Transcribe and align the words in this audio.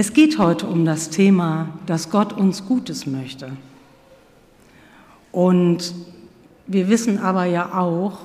Es 0.00 0.14
geht 0.14 0.38
heute 0.38 0.66
um 0.66 0.86
das 0.86 1.10
Thema, 1.10 1.78
dass 1.84 2.08
Gott 2.08 2.32
uns 2.32 2.64
Gutes 2.64 3.04
möchte. 3.04 3.52
Und 5.30 5.94
wir 6.66 6.88
wissen 6.88 7.18
aber 7.18 7.44
ja 7.44 7.78
auch, 7.78 8.20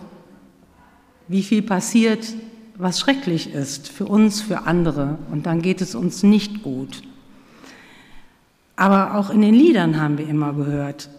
wie 1.27 1.43
viel 1.43 1.61
passiert, 1.61 2.33
was 2.77 3.01
schrecklich 3.01 3.53
ist 3.53 3.89
für 3.89 4.05
uns, 4.05 4.41
für 4.41 4.67
andere. 4.67 5.17
Und 5.33 5.47
dann 5.47 5.61
geht 5.61 5.81
es 5.81 5.95
uns 5.95 6.23
nicht 6.23 6.63
gut. 6.63 7.01
Aber 8.77 9.15
auch 9.15 9.29
in 9.29 9.41
den 9.41 9.53
Liedern 9.53 9.99
haben 9.99 10.17
wir 10.17 10.29
immer 10.29 10.53
gehört, 10.53 11.09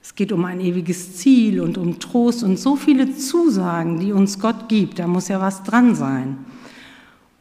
es 0.00 0.14
geht 0.14 0.30
um 0.30 0.44
ein 0.44 0.60
ewiges 0.60 1.16
Ziel 1.16 1.60
und 1.60 1.78
um 1.78 1.98
Trost 1.98 2.44
und 2.44 2.60
so 2.60 2.76
viele 2.76 3.16
Zusagen, 3.16 3.98
die 3.98 4.12
uns 4.12 4.38
Gott 4.38 4.68
gibt. 4.68 5.00
Da 5.00 5.08
muss 5.08 5.26
ja 5.26 5.40
was 5.40 5.64
dran 5.64 5.96
sein. 5.96 6.38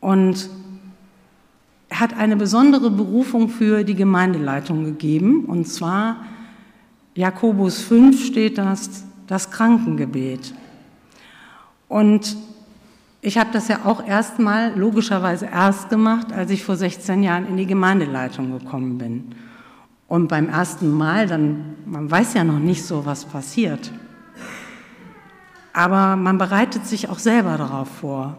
Und 0.01 0.49
hat 1.99 2.15
eine 2.17 2.35
besondere 2.35 2.89
Berufung 2.89 3.49
für 3.49 3.83
die 3.83 3.95
Gemeindeleitung 3.95 4.85
gegeben. 4.85 5.45
Und 5.45 5.67
zwar, 5.67 6.17
Jakobus 7.15 7.81
5 7.81 8.25
steht 8.25 8.57
das, 8.57 9.03
das 9.27 9.51
Krankengebet. 9.51 10.53
Und 11.87 12.37
ich 13.21 13.37
habe 13.37 13.49
das 13.51 13.67
ja 13.67 13.79
auch 13.83 14.05
erstmal 14.05 14.77
logischerweise 14.77 15.47
erst 15.47 15.89
gemacht, 15.89 16.31
als 16.31 16.51
ich 16.51 16.63
vor 16.63 16.77
16 16.77 17.21
Jahren 17.23 17.47
in 17.47 17.57
die 17.57 17.65
Gemeindeleitung 17.65 18.57
gekommen 18.57 18.97
bin. 18.97 19.35
Und 20.07 20.27
beim 20.27 20.49
ersten 20.49 20.89
Mal, 20.91 21.27
dann, 21.27 21.75
man 21.85 22.09
weiß 22.09 22.33
ja 22.33 22.43
noch 22.43 22.59
nicht 22.59 22.83
so, 22.85 23.05
was 23.05 23.25
passiert. 23.25 23.91
Aber 25.73 26.15
man 26.15 26.37
bereitet 26.37 26.85
sich 26.85 27.09
auch 27.09 27.19
selber 27.19 27.57
darauf 27.57 27.89
vor. 27.89 28.37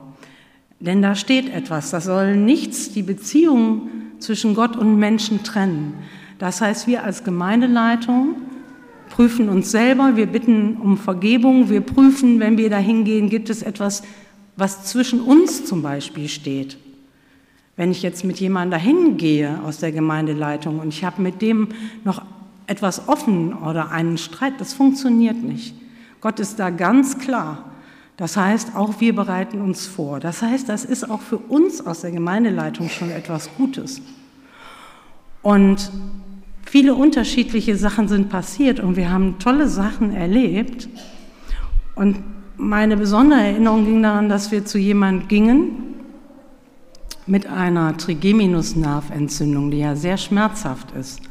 Denn 0.80 1.02
da 1.02 1.14
steht 1.14 1.52
etwas, 1.52 1.90
das 1.90 2.04
soll 2.04 2.36
nichts 2.36 2.90
die 2.92 3.02
Beziehung 3.02 3.90
zwischen 4.18 4.54
Gott 4.54 4.76
und 4.76 4.98
Menschen 4.98 5.42
trennen. 5.44 5.94
Das 6.38 6.62
heißt, 6.62 6.86
wir 6.86 7.04
als 7.04 7.22
Gemeindeleitung 7.22 8.36
prüfen 9.10 9.50
uns 9.50 9.70
selber, 9.70 10.16
wir 10.16 10.26
bitten 10.26 10.76
um 10.76 10.96
Vergebung, 10.96 11.68
wir 11.68 11.82
prüfen, 11.82 12.40
wenn 12.40 12.56
wir 12.56 12.70
da 12.70 12.78
hingehen, 12.78 13.28
gibt 13.28 13.50
es 13.50 13.62
etwas, 13.62 14.02
was 14.56 14.84
zwischen 14.84 15.20
uns 15.20 15.66
zum 15.66 15.82
Beispiel 15.82 16.28
steht. 16.28 16.78
Wenn 17.76 17.90
ich 17.90 18.02
jetzt 18.02 18.24
mit 18.24 18.40
jemandem 18.40 18.72
dahin 18.72 19.16
gehe 19.16 19.60
aus 19.64 19.78
der 19.78 19.92
Gemeindeleitung 19.92 20.78
und 20.78 20.88
ich 20.88 21.04
habe 21.04 21.20
mit 21.20 21.42
dem 21.42 21.68
noch 22.04 22.22
etwas 22.66 23.08
offen 23.08 23.52
oder 23.52 23.90
einen 23.90 24.16
Streit, 24.16 24.54
das 24.58 24.72
funktioniert 24.72 25.42
nicht. 25.42 25.74
Gott 26.20 26.40
ist 26.40 26.58
da 26.58 26.70
ganz 26.70 27.18
klar. 27.18 27.69
Das 28.20 28.36
heißt, 28.36 28.76
auch 28.76 29.00
wir 29.00 29.14
bereiten 29.14 29.62
uns 29.62 29.86
vor. 29.86 30.20
Das 30.20 30.42
heißt, 30.42 30.68
das 30.68 30.84
ist 30.84 31.10
auch 31.10 31.22
für 31.22 31.38
uns 31.38 31.86
aus 31.86 32.02
der 32.02 32.10
Gemeindeleitung 32.10 32.90
schon 32.90 33.10
etwas 33.10 33.48
Gutes. 33.56 34.02
Und 35.40 35.90
viele 36.66 36.94
unterschiedliche 36.94 37.76
Sachen 37.76 38.08
sind 38.08 38.28
passiert 38.28 38.78
und 38.78 38.96
wir 38.96 39.10
haben 39.10 39.38
tolle 39.38 39.68
Sachen 39.68 40.14
erlebt. 40.14 40.86
Und 41.94 42.18
meine 42.58 42.98
besondere 42.98 43.40
Erinnerung 43.40 43.86
ging 43.86 44.02
daran, 44.02 44.28
dass 44.28 44.52
wir 44.52 44.66
zu 44.66 44.76
jemandem 44.76 45.28
gingen 45.28 45.70
mit 47.26 47.46
einer 47.46 47.96
Trigeminusnerventzündung, 47.96 49.70
die 49.70 49.78
ja 49.78 49.96
sehr 49.96 50.18
schmerzhaft 50.18 50.90
ist. 50.90 51.22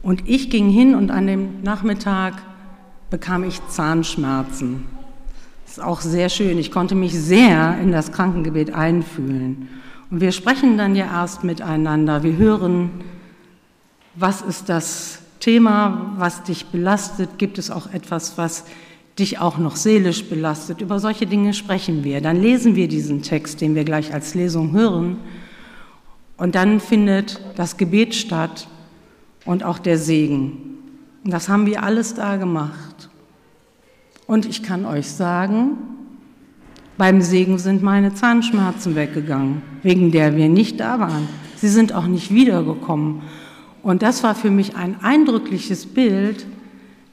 Und 0.00 0.26
ich 0.26 0.48
ging 0.48 0.70
hin 0.70 0.94
und 0.94 1.10
an 1.10 1.26
dem 1.26 1.62
Nachmittag 1.62 2.40
bekam 3.10 3.44
ich 3.44 3.60
Zahnschmerzen. 3.68 4.97
Das 5.68 5.76
ist 5.76 5.84
auch 5.84 6.00
sehr 6.00 6.30
schön. 6.30 6.56
Ich 6.56 6.70
konnte 6.70 6.94
mich 6.94 7.12
sehr 7.12 7.78
in 7.78 7.92
das 7.92 8.10
Krankengebet 8.10 8.72
einfühlen. 8.72 9.68
Und 10.10 10.22
wir 10.22 10.32
sprechen 10.32 10.78
dann 10.78 10.96
ja 10.96 11.04
erst 11.04 11.44
miteinander. 11.44 12.22
Wir 12.22 12.38
hören, 12.38 12.88
was 14.14 14.40
ist 14.40 14.70
das 14.70 15.18
Thema, 15.40 16.14
was 16.16 16.42
dich 16.42 16.68
belastet? 16.68 17.36
Gibt 17.36 17.58
es 17.58 17.70
auch 17.70 17.92
etwas, 17.92 18.38
was 18.38 18.64
dich 19.18 19.40
auch 19.40 19.58
noch 19.58 19.76
seelisch 19.76 20.24
belastet. 20.24 20.80
Über 20.80 21.00
solche 21.00 21.26
Dinge 21.26 21.52
sprechen 21.52 22.02
wir. 22.02 22.22
Dann 22.22 22.40
lesen 22.40 22.74
wir 22.74 22.88
diesen 22.88 23.20
Text, 23.20 23.60
den 23.60 23.74
wir 23.74 23.84
gleich 23.84 24.14
als 24.14 24.34
Lesung 24.34 24.72
hören. 24.72 25.18
Und 26.38 26.54
dann 26.54 26.80
findet 26.80 27.42
das 27.56 27.76
Gebet 27.76 28.14
statt 28.14 28.68
und 29.44 29.64
auch 29.64 29.78
der 29.78 29.98
Segen. 29.98 30.78
Und 31.24 31.30
das 31.30 31.50
haben 31.50 31.66
wir 31.66 31.82
alles 31.82 32.14
da 32.14 32.36
gemacht. 32.36 32.87
Und 34.28 34.44
ich 34.44 34.62
kann 34.62 34.84
euch 34.84 35.08
sagen, 35.08 35.78
beim 36.98 37.22
Segen 37.22 37.58
sind 37.58 37.82
meine 37.82 38.12
Zahnschmerzen 38.12 38.94
weggegangen, 38.94 39.62
wegen 39.82 40.12
der 40.12 40.36
wir 40.36 40.50
nicht 40.50 40.78
da 40.80 41.00
waren. 41.00 41.26
Sie 41.56 41.68
sind 41.68 41.94
auch 41.94 42.06
nicht 42.06 42.32
wiedergekommen. 42.32 43.22
Und 43.82 44.02
das 44.02 44.22
war 44.22 44.34
für 44.34 44.50
mich 44.50 44.76
ein 44.76 44.96
eindrückliches 45.00 45.86
Bild, 45.86 46.44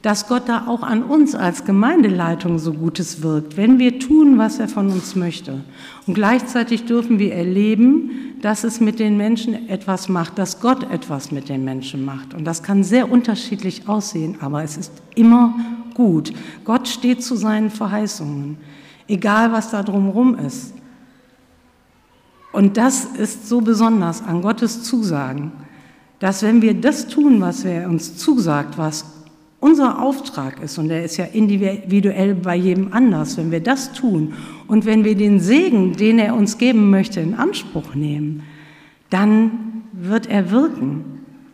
dass 0.02 0.28
Gott 0.28 0.42
da 0.46 0.66
auch 0.66 0.82
an 0.82 1.02
uns 1.02 1.34
als 1.34 1.64
Gemeindeleitung 1.64 2.58
so 2.58 2.74
Gutes 2.74 3.22
wirkt, 3.22 3.56
wenn 3.56 3.78
wir 3.78 3.98
tun, 3.98 4.36
was 4.36 4.58
er 4.58 4.68
von 4.68 4.90
uns 4.90 5.16
möchte. 5.16 5.64
Und 6.06 6.12
gleichzeitig 6.12 6.84
dürfen 6.84 7.18
wir 7.18 7.32
erleben, 7.32 8.10
dass 8.42 8.62
es 8.62 8.78
mit 8.78 8.98
den 8.98 9.16
Menschen 9.16 9.70
etwas 9.70 10.10
macht, 10.10 10.38
dass 10.38 10.60
Gott 10.60 10.90
etwas 10.90 11.32
mit 11.32 11.48
den 11.48 11.64
Menschen 11.64 12.04
macht. 12.04 12.34
Und 12.34 12.44
das 12.44 12.62
kann 12.62 12.84
sehr 12.84 13.10
unterschiedlich 13.10 13.88
aussehen, 13.88 14.36
aber 14.40 14.62
es 14.62 14.76
ist 14.76 14.92
immer 15.14 15.54
gut. 15.96 16.32
Gott 16.64 16.86
steht 16.86 17.24
zu 17.24 17.34
seinen 17.36 17.70
Verheißungen, 17.70 18.58
egal 19.08 19.50
was 19.50 19.70
da 19.70 19.82
drumherum 19.82 20.38
ist. 20.38 20.74
Und 22.52 22.76
das 22.76 23.04
ist 23.04 23.48
so 23.48 23.60
besonders 23.60 24.22
an 24.22 24.42
Gottes 24.42 24.82
Zusagen, 24.82 25.52
dass 26.18 26.42
wenn 26.42 26.62
wir 26.62 26.74
das 26.74 27.08
tun, 27.08 27.40
was 27.40 27.64
er 27.64 27.88
uns 27.88 28.16
zusagt, 28.16 28.78
was 28.78 29.04
unser 29.58 30.02
Auftrag 30.02 30.62
ist, 30.62 30.78
und 30.78 30.88
der 30.88 31.04
ist 31.04 31.16
ja 31.16 31.24
individuell 31.24 32.34
bei 32.34 32.56
jedem 32.56 32.92
anders, 32.92 33.36
wenn 33.36 33.50
wir 33.50 33.60
das 33.60 33.92
tun 33.92 34.34
und 34.68 34.84
wenn 34.84 35.04
wir 35.04 35.16
den 35.16 35.40
Segen, 35.40 35.94
den 35.94 36.18
er 36.18 36.34
uns 36.34 36.58
geben 36.58 36.90
möchte, 36.90 37.20
in 37.20 37.34
Anspruch 37.34 37.94
nehmen, 37.94 38.42
dann 39.10 39.82
wird 39.92 40.26
er 40.26 40.50
wirken. 40.50 41.04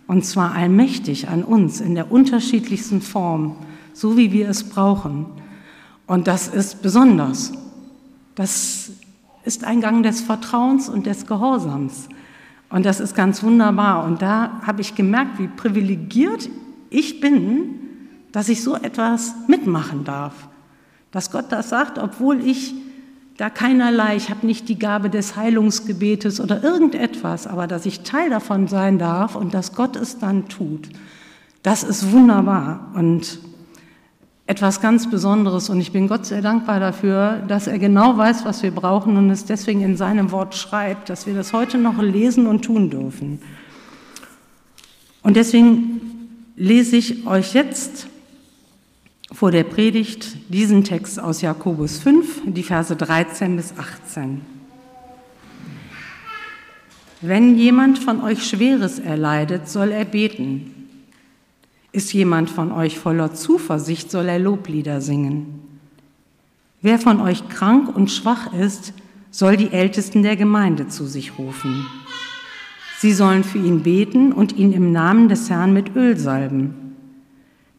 Und 0.07 0.25
zwar 0.25 0.55
allmächtig 0.55 1.29
an 1.29 1.43
uns 1.43 1.81
in 1.81 1.95
der 1.95 2.13
unterschiedlichsten 2.13 3.01
Form, 3.01 3.57
so 3.93 4.17
wie 4.17 4.33
wir 4.33 4.49
es 4.49 4.65
brauchen. 4.65 5.27
Und 6.07 6.27
das 6.27 6.49
ist 6.49 6.83
besonders. 6.83 7.53
Das 8.35 8.91
ist 9.45 9.65
ein 9.65 9.81
Gang 9.81 10.03
des 10.03 10.21
Vertrauens 10.21 10.89
und 10.89 11.07
des 11.07 11.27
Gehorsams. 11.27 12.09
Und 12.71 12.87
das 12.87 13.01
ist 13.01 13.15
ganz 13.15 13.43
wunderbar. 13.43 14.05
Und 14.05 14.23
da 14.23 14.61
habe 14.67 14.81
ich 14.81 14.95
gemerkt, 14.95 15.39
wie 15.39 15.49
privilegiert 15.49 16.49
ich 16.91 17.21
bin, 17.21 17.81
dass 18.33 18.49
ich 18.49 18.63
so 18.63 18.77
etwas 18.77 19.35
mitmachen 19.47 20.05
darf. 20.05 20.49
Dass 21.11 21.31
Gott 21.31 21.47
das 21.51 21.69
sagt, 21.69 21.99
obwohl 21.99 22.41
ich 22.41 22.75
da 23.37 23.51
keinerlei, 23.51 24.17
ich 24.17 24.31
habe 24.31 24.47
nicht 24.47 24.69
die 24.69 24.79
Gabe 24.79 25.11
des 25.11 25.37
Heilungsgebetes 25.37 26.41
oder 26.41 26.63
irgendetwas, 26.63 27.47
aber 27.47 27.67
dass 27.67 27.87
ich 27.87 28.03
Teil 28.03 28.31
davon 28.31 28.69
sein 28.69 28.99
darf 28.99 29.37
und 29.37 29.53
dass 29.53 29.75
Gott 29.75 29.97
es 29.97 30.19
dann 30.19 30.49
tut. 30.49 30.89
Das 31.63 31.83
ist 31.83 32.13
wunderbar 32.13 32.93
und 32.95 33.39
etwas 34.53 34.83
ganz 34.83 35.09
Besonderes 35.09 35.71
und 35.71 35.81
ich 35.81 35.93
bin 35.93 36.09
Gott 36.09 36.27
sehr 36.27 36.43
dankbar 36.43 36.79
dafür, 36.79 37.43
dass 37.49 37.69
er 37.69 37.79
genau 37.79 38.19
weiß, 38.19 38.45
was 38.45 38.63
wir 38.63 38.71
brauchen 38.71 39.17
und 39.17 39.31
es 39.31 39.47
deswegen 39.47 39.81
in 39.81 39.97
seinem 39.97 40.31
Wort 40.31 40.55
schreibt, 40.55 41.09
dass 41.09 41.27
wir 41.27 41.35
das 41.35 41.55
heute 41.55 41.79
noch 41.79 42.03
lesen 42.03 42.47
und 42.47 42.63
tun 42.63 42.91
dürfen. 42.91 43.41
Und 45.23 45.37
deswegen 45.37 46.03
lese 46.55 46.99
ich 46.99 47.27
euch 47.27 47.55
jetzt 47.55 48.09
vor 49.33 49.51
der 49.51 49.65
Predigt 49.65 50.37
diesen 50.51 50.85
Text 50.85 51.19
aus 51.19 51.41
Jakobus 51.41 51.97
5, 52.01 52.43
die 52.45 52.63
Verse 52.63 52.95
13 52.95 53.57
bis 53.57 53.73
18. 53.79 54.43
Wenn 57.23 57.57
jemand 57.57 57.99
von 57.99 58.21
euch 58.21 58.47
Schweres 58.47 58.99
erleidet, 58.99 59.67
soll 59.71 59.93
er 59.93 60.05
beten. 60.05 60.82
Ist 61.93 62.13
jemand 62.15 62.49
von 62.49 62.73
euch 62.73 62.99
voller 62.99 63.35
Zuversicht, 63.35 64.11
soll 64.11 64.29
er 64.29 64.39
Loblieder 64.39 65.03
singen. 65.03 65.61
Wer 66.81 66.99
von 66.99 67.21
euch 67.21 67.49
krank 67.49 67.95
und 67.95 68.11
schwach 68.11 68.53
ist, 68.55 68.95
soll 69.31 69.57
die 69.57 69.71
Ältesten 69.71 70.23
der 70.23 70.37
Gemeinde 70.37 70.89
zu 70.89 71.07
sich 71.07 71.39
rufen. 71.39 71.87
Sie 72.99 73.13
sollen 73.13 73.45
für 73.45 73.59
ihn 73.59 73.83
beten 73.83 74.33
und 74.33 74.57
ihn 74.57 74.73
im 74.73 74.91
Namen 74.93 75.29
des 75.29 75.51
Herrn 75.51 75.73
mit 75.73 75.95
Öl 75.95 76.17
salben. 76.17 76.97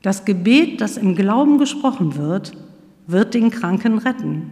Das 0.01 0.25
Gebet, 0.25 0.81
das 0.81 0.97
im 0.97 1.15
Glauben 1.15 1.57
gesprochen 1.57 2.17
wird, 2.17 2.53
wird 3.07 3.33
den 3.33 3.49
Kranken 3.49 3.97
retten. 3.97 4.51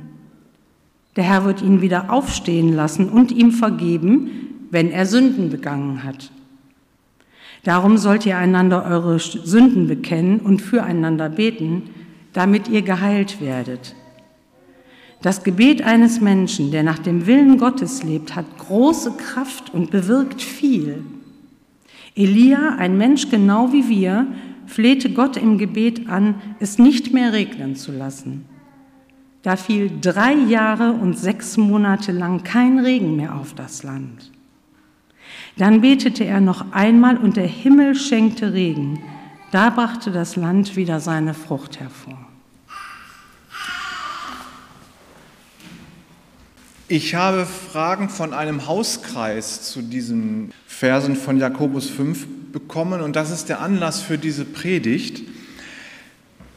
Der 1.16 1.26
Herr 1.26 1.46
wird 1.46 1.62
ihn 1.62 1.82
wieder 1.82 2.12
aufstehen 2.12 2.74
lassen 2.74 3.10
und 3.10 3.32
ihm 3.32 3.52
vergeben, 3.52 4.30
wenn 4.72 4.92
er 4.92 5.06
Sünden 5.06 5.50
begangen 5.50 6.04
hat. 6.04 6.32
Darum 7.64 7.98
sollt 7.98 8.26
ihr 8.26 8.38
einander 8.38 8.86
eure 8.86 9.20
Sünden 9.20 9.88
bekennen 9.88 10.40
und 10.40 10.62
füreinander 10.62 11.30
beten, 11.30 11.84
damit 12.34 12.68
ihr 12.68 12.82
geheilt 12.82 13.40
werdet. 13.42 13.96
Das 15.22 15.44
Gebet 15.44 15.84
eines 15.84 16.20
Menschen, 16.20 16.72
der 16.72 16.82
nach 16.82 16.98
dem 16.98 17.28
Willen 17.28 17.60
Gottes 17.60 18.02
lebt, 18.02 18.36
hat 18.36 18.58
große 18.58 19.12
Kraft 19.18 19.72
und 19.72 19.92
bewirkt 19.92 20.42
viel. 20.42 21.04
Elia, 22.16 22.76
ein 22.78 22.98
Mensch 22.98 23.30
genau 23.30 23.72
wie 23.72 23.88
wir, 23.88 24.26
flehte 24.66 25.12
Gott 25.12 25.38
im 25.38 25.60
Gebet 25.60 26.10
an, 26.10 26.36
es 26.60 26.80
nicht 26.80 27.14
mehr 27.14 27.34
regnen 27.34 27.76
zu 27.76 27.92
lassen. 27.92 28.46
Da 29.44 29.56
fiel 29.56 29.92
drei 30.02 30.34
Jahre 30.34 30.94
und 30.94 31.18
sechs 31.18 31.58
Monate 31.58 32.12
lang 32.12 32.44
kein 32.44 32.80
Regen 32.80 33.16
mehr 33.16 33.36
auf 33.36 33.54
das 33.54 33.84
Land. 33.84 34.32
Dann 35.58 35.82
betete 35.82 36.26
er 36.26 36.42
noch 36.42 36.72
einmal 36.72 37.18
und 37.18 37.38
der 37.38 37.48
Himmel 37.48 37.96
schenkte 37.96 38.54
Regen. 38.54 39.04
Da 39.52 39.70
brachte 39.70 40.12
das 40.12 40.36
Land 40.36 40.76
wieder 40.76 41.00
seine 41.00 41.34
Frucht 41.34 41.80
hervor. 41.80 42.18
Ich 46.88 47.16
habe 47.16 47.46
Fragen 47.46 48.10
von 48.10 48.34
einem 48.34 48.68
Hauskreis 48.68 49.62
zu 49.72 49.82
diesen 49.82 50.52
Versen 50.68 51.16
von 51.16 51.38
Jakobus 51.38 51.90
5 51.90 52.28
bekommen 52.52 53.02
und 53.02 53.16
das 53.16 53.32
ist 53.32 53.48
der 53.48 53.62
Anlass 53.62 54.02
für 54.02 54.18
diese 54.18 54.44
Predigt. 54.44 55.22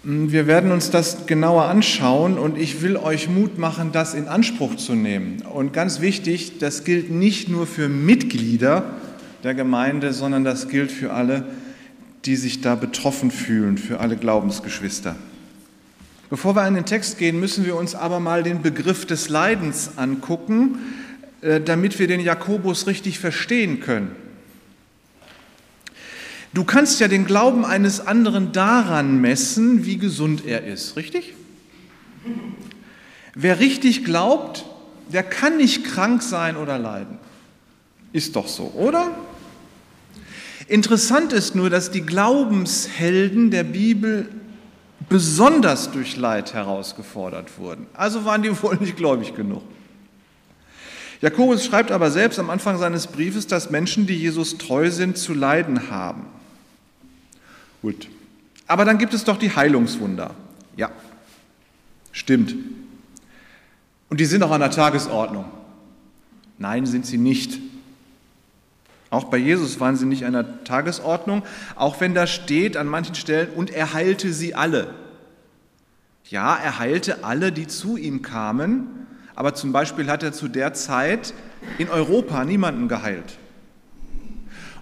Wir 0.06 0.46
werden 0.46 0.70
uns 0.70 0.90
das 0.90 1.24
genauer 1.24 1.64
anschauen 1.64 2.36
und 2.36 2.58
ich 2.58 2.82
will 2.82 2.98
euch 2.98 3.30
Mut 3.30 3.56
machen, 3.56 3.90
das 3.90 4.12
in 4.12 4.28
Anspruch 4.28 4.74
zu 4.76 4.94
nehmen. 4.94 5.40
Und 5.40 5.72
ganz 5.72 6.00
wichtig, 6.02 6.58
das 6.58 6.84
gilt 6.84 7.10
nicht 7.10 7.48
nur 7.48 7.66
für 7.66 7.88
Mitglieder 7.88 8.84
der 9.44 9.54
Gemeinde, 9.54 10.12
sondern 10.12 10.44
das 10.44 10.68
gilt 10.68 10.92
für 10.92 11.14
alle, 11.14 11.46
die 12.26 12.36
sich 12.36 12.60
da 12.60 12.74
betroffen 12.74 13.30
fühlen, 13.30 13.78
für 13.78 14.00
alle 14.00 14.16
Glaubensgeschwister. 14.16 15.16
Bevor 16.28 16.54
wir 16.54 16.68
in 16.68 16.74
den 16.74 16.84
Text 16.84 17.16
gehen, 17.16 17.40
müssen 17.40 17.64
wir 17.64 17.74
uns 17.74 17.94
aber 17.94 18.20
mal 18.20 18.42
den 18.42 18.60
Begriff 18.60 19.06
des 19.06 19.30
Leidens 19.30 19.92
angucken, 19.96 20.80
äh, 21.40 21.62
damit 21.62 21.98
wir 21.98 22.08
den 22.08 22.20
Jakobus 22.20 22.86
richtig 22.86 23.18
verstehen 23.18 23.80
können. 23.80 24.10
Du 26.54 26.62
kannst 26.62 27.00
ja 27.00 27.08
den 27.08 27.26
Glauben 27.26 27.64
eines 27.64 28.06
anderen 28.06 28.52
daran 28.52 29.20
messen, 29.20 29.84
wie 29.84 29.98
gesund 29.98 30.46
er 30.46 30.64
ist, 30.64 30.96
richtig? 30.96 31.34
Wer 33.34 33.58
richtig 33.58 34.04
glaubt, 34.04 34.64
der 35.12 35.24
kann 35.24 35.56
nicht 35.56 35.84
krank 35.84 36.22
sein 36.22 36.56
oder 36.56 36.78
leiden. 36.78 37.18
Ist 38.12 38.36
doch 38.36 38.46
so, 38.46 38.72
oder? 38.76 39.10
Interessant 40.68 41.32
ist 41.32 41.56
nur, 41.56 41.70
dass 41.70 41.90
die 41.90 42.02
Glaubenshelden 42.02 43.50
der 43.50 43.64
Bibel 43.64 44.28
besonders 45.08 45.90
durch 45.90 46.16
Leid 46.16 46.54
herausgefordert 46.54 47.58
wurden. 47.58 47.88
Also 47.94 48.24
waren 48.24 48.42
die 48.42 48.50
wohl 48.62 48.76
nicht 48.76 48.96
gläubig 48.96 49.34
genug. 49.34 49.62
Jakobus 51.20 51.64
schreibt 51.64 51.90
aber 51.90 52.12
selbst 52.12 52.38
am 52.38 52.48
Anfang 52.48 52.78
seines 52.78 53.08
Briefes, 53.08 53.48
dass 53.48 53.70
Menschen, 53.70 54.06
die 54.06 54.16
Jesus 54.16 54.56
treu 54.56 54.90
sind, 54.90 55.18
zu 55.18 55.34
leiden 55.34 55.90
haben. 55.90 56.26
Gut. 57.84 58.08
Aber 58.66 58.86
dann 58.86 58.96
gibt 58.96 59.12
es 59.12 59.24
doch 59.24 59.36
die 59.36 59.54
Heilungswunder. 59.54 60.34
Ja, 60.74 60.90
stimmt. 62.12 62.54
Und 64.08 64.20
die 64.20 64.24
sind 64.24 64.42
auch 64.42 64.52
an 64.52 64.60
der 64.62 64.70
Tagesordnung. 64.70 65.44
Nein, 66.56 66.86
sind 66.86 67.04
sie 67.04 67.18
nicht. 67.18 67.60
Auch 69.10 69.24
bei 69.24 69.36
Jesus 69.36 69.80
waren 69.80 69.96
sie 69.96 70.06
nicht 70.06 70.24
an 70.24 70.32
der 70.32 70.64
Tagesordnung, 70.64 71.42
auch 71.76 72.00
wenn 72.00 72.14
da 72.14 72.26
steht 72.26 72.78
an 72.78 72.86
manchen 72.86 73.16
Stellen, 73.16 73.50
und 73.50 73.68
er 73.68 73.92
heilte 73.92 74.32
sie 74.32 74.54
alle. 74.54 74.94
Ja, 76.30 76.56
er 76.56 76.78
heilte 76.78 77.22
alle, 77.22 77.52
die 77.52 77.66
zu 77.66 77.98
ihm 77.98 78.22
kamen, 78.22 78.86
aber 79.34 79.52
zum 79.52 79.72
Beispiel 79.72 80.10
hat 80.10 80.22
er 80.22 80.32
zu 80.32 80.48
der 80.48 80.72
Zeit 80.72 81.34
in 81.76 81.90
Europa 81.90 82.46
niemanden 82.46 82.88
geheilt. 82.88 83.38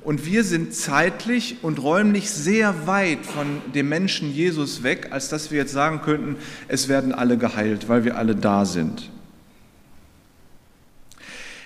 Und 0.05 0.27
wir 0.27 0.43
sind 0.43 0.75
zeitlich 0.75 1.59
und 1.63 1.81
räumlich 1.81 2.31
sehr 2.31 2.87
weit 2.87 3.25
von 3.25 3.63
dem 3.75 3.89
Menschen 3.89 4.33
Jesus 4.33 4.83
weg, 4.83 5.09
als 5.11 5.29
dass 5.29 5.51
wir 5.51 5.59
jetzt 5.59 5.73
sagen 5.73 6.03
könnten, 6.03 6.37
es 6.67 6.89
werden 6.89 7.13
alle 7.13 7.39
geheilt, 7.39 7.89
weil 7.89 8.05
wir 8.05 8.17
alle 8.17 8.35
da 8.35 8.65
sind. 8.65 9.11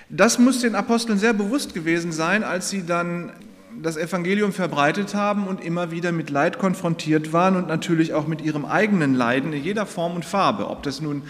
Das 0.08 0.38
muss 0.38 0.60
den 0.60 0.74
Aposteln 0.74 1.18
sehr 1.18 1.32
bewusst 1.32 1.74
gewesen 1.74 2.12
sein, 2.12 2.44
als 2.44 2.70
sie 2.70 2.84
dann 2.86 3.32
das 3.82 3.96
Evangelium 3.96 4.52
verbreitet 4.52 5.14
haben 5.14 5.46
und 5.46 5.62
immer 5.62 5.90
wieder 5.90 6.12
mit 6.12 6.30
Leid 6.30 6.58
konfrontiert 6.58 7.32
waren 7.32 7.56
und 7.56 7.68
natürlich 7.68 8.14
auch 8.14 8.26
mit 8.26 8.40
ihrem 8.40 8.64
eigenen 8.64 9.14
Leiden 9.14 9.52
in 9.52 9.62
jeder 9.62 9.86
Form 9.86 10.14
und 10.14 10.24
Farbe. 10.24 10.70
Ob 10.70 10.82
das 10.82 11.00
nun 11.00 11.22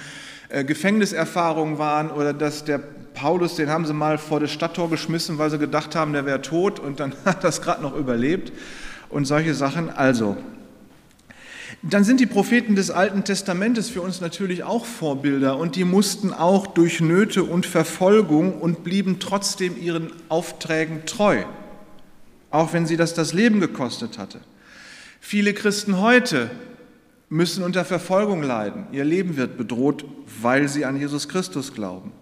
äh, 0.48 0.64
Gefängniserfahrungen 0.64 1.78
waren 1.78 2.10
oder 2.10 2.32
dass 2.32 2.64
der 2.64 2.80
Paulus, 3.16 3.56
den 3.56 3.70
haben 3.70 3.86
sie 3.86 3.94
mal 3.94 4.18
vor 4.18 4.40
das 4.40 4.52
Stadttor 4.52 4.90
geschmissen, 4.90 5.38
weil 5.38 5.50
sie 5.50 5.58
gedacht 5.58 5.96
haben, 5.96 6.12
der 6.12 6.26
wäre 6.26 6.42
tot 6.42 6.78
und 6.78 7.00
dann 7.00 7.14
hat 7.24 7.42
das 7.42 7.62
gerade 7.62 7.82
noch 7.82 7.96
überlebt 7.96 8.52
und 9.08 9.24
solche 9.24 9.54
Sachen. 9.54 9.90
Also, 9.90 10.36
dann 11.82 12.04
sind 12.04 12.20
die 12.20 12.26
Propheten 12.26 12.76
des 12.76 12.90
Alten 12.90 13.24
Testamentes 13.24 13.88
für 13.88 14.02
uns 14.02 14.20
natürlich 14.20 14.64
auch 14.64 14.84
Vorbilder 14.84 15.56
und 15.56 15.76
die 15.76 15.84
mussten 15.84 16.32
auch 16.32 16.66
durch 16.66 17.00
Nöte 17.00 17.42
und 17.42 17.64
Verfolgung 17.64 18.60
und 18.60 18.84
blieben 18.84 19.18
trotzdem 19.18 19.80
ihren 19.80 20.12
Aufträgen 20.28 21.06
treu, 21.06 21.44
auch 22.50 22.74
wenn 22.74 22.86
sie 22.86 22.96
das 22.96 23.14
das 23.14 23.32
Leben 23.32 23.60
gekostet 23.60 24.18
hatte. 24.18 24.40
Viele 25.20 25.54
Christen 25.54 26.00
heute 26.00 26.50
müssen 27.30 27.64
unter 27.64 27.84
Verfolgung 27.84 28.42
leiden. 28.42 28.86
Ihr 28.92 29.04
Leben 29.04 29.36
wird 29.36 29.56
bedroht, 29.56 30.04
weil 30.40 30.68
sie 30.68 30.84
an 30.84 30.98
Jesus 30.98 31.28
Christus 31.28 31.72
glauben. 31.72 32.12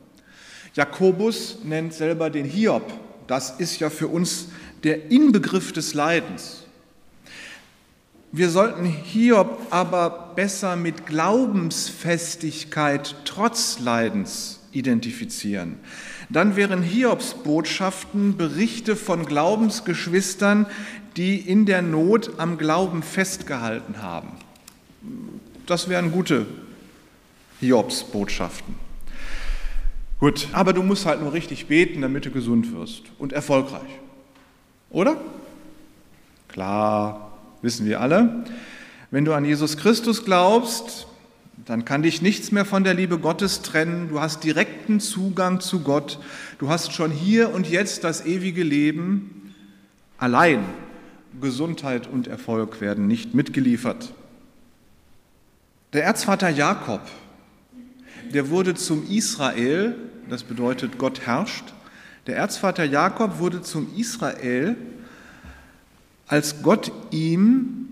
Jakobus 0.74 1.58
nennt 1.62 1.94
selber 1.94 2.28
den 2.30 2.44
Hiob. 2.44 2.82
Das 3.26 3.58
ist 3.58 3.80
ja 3.80 3.90
für 3.90 4.06
uns 4.08 4.48
der 4.82 5.10
Inbegriff 5.10 5.72
des 5.72 5.94
Leidens. 5.94 6.64
Wir 8.32 8.50
sollten 8.50 8.84
Hiob 8.84 9.60
aber 9.70 10.32
besser 10.34 10.74
mit 10.74 11.06
Glaubensfestigkeit 11.06 13.14
trotz 13.24 13.78
Leidens 13.78 14.58
identifizieren. 14.72 15.78
Dann 16.30 16.56
wären 16.56 16.82
Hiobs 16.82 17.34
Botschaften 17.34 18.36
Berichte 18.36 18.96
von 18.96 19.26
Glaubensgeschwistern, 19.26 20.66
die 21.16 21.36
in 21.36 21.66
der 21.66 21.82
Not 21.82 22.32
am 22.38 22.58
Glauben 22.58 23.04
festgehalten 23.04 24.02
haben. 24.02 24.32
Das 25.66 25.88
wären 25.88 26.10
gute 26.10 26.46
Hiobs 27.60 28.02
Botschaften. 28.02 28.83
Gut, 30.20 30.48
aber 30.52 30.72
du 30.72 30.82
musst 30.82 31.06
halt 31.06 31.20
nur 31.20 31.32
richtig 31.32 31.66
beten, 31.66 32.00
damit 32.00 32.24
du 32.24 32.30
gesund 32.30 32.72
wirst 32.72 33.02
und 33.18 33.32
erfolgreich. 33.32 34.00
Oder? 34.90 35.16
Klar, 36.48 37.32
wissen 37.62 37.84
wir 37.86 38.00
alle. 38.00 38.44
Wenn 39.10 39.24
du 39.24 39.34
an 39.34 39.44
Jesus 39.44 39.76
Christus 39.76 40.24
glaubst, 40.24 41.06
dann 41.66 41.84
kann 41.84 42.02
dich 42.02 42.22
nichts 42.22 42.52
mehr 42.52 42.64
von 42.64 42.84
der 42.84 42.94
Liebe 42.94 43.18
Gottes 43.18 43.62
trennen. 43.62 44.08
Du 44.08 44.20
hast 44.20 44.44
direkten 44.44 45.00
Zugang 45.00 45.60
zu 45.60 45.80
Gott. 45.80 46.18
Du 46.58 46.68
hast 46.68 46.92
schon 46.92 47.10
hier 47.10 47.52
und 47.54 47.68
jetzt 47.68 48.04
das 48.04 48.24
ewige 48.26 48.62
Leben. 48.62 49.54
Allein 50.18 50.64
Gesundheit 51.40 52.06
und 52.06 52.28
Erfolg 52.28 52.80
werden 52.80 53.06
nicht 53.06 53.34
mitgeliefert. 53.34 54.12
Der 55.92 56.04
Erzvater 56.04 56.48
Jakob 56.48 57.00
der 58.34 58.50
wurde 58.50 58.74
zum 58.74 59.08
Israel, 59.08 59.94
das 60.28 60.42
bedeutet 60.42 60.98
Gott 60.98 61.20
herrscht. 61.20 61.72
Der 62.26 62.36
Erzvater 62.36 62.84
Jakob 62.84 63.38
wurde 63.38 63.62
zum 63.62 63.86
Israel, 63.96 64.76
als 66.26 66.62
Gott 66.62 66.90
ihm 67.12 67.88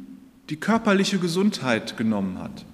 die 0.51 0.57
körperliche 0.57 1.19
Gesundheit 1.19 1.97
genommen 1.97 2.39
hat. 2.41 2.65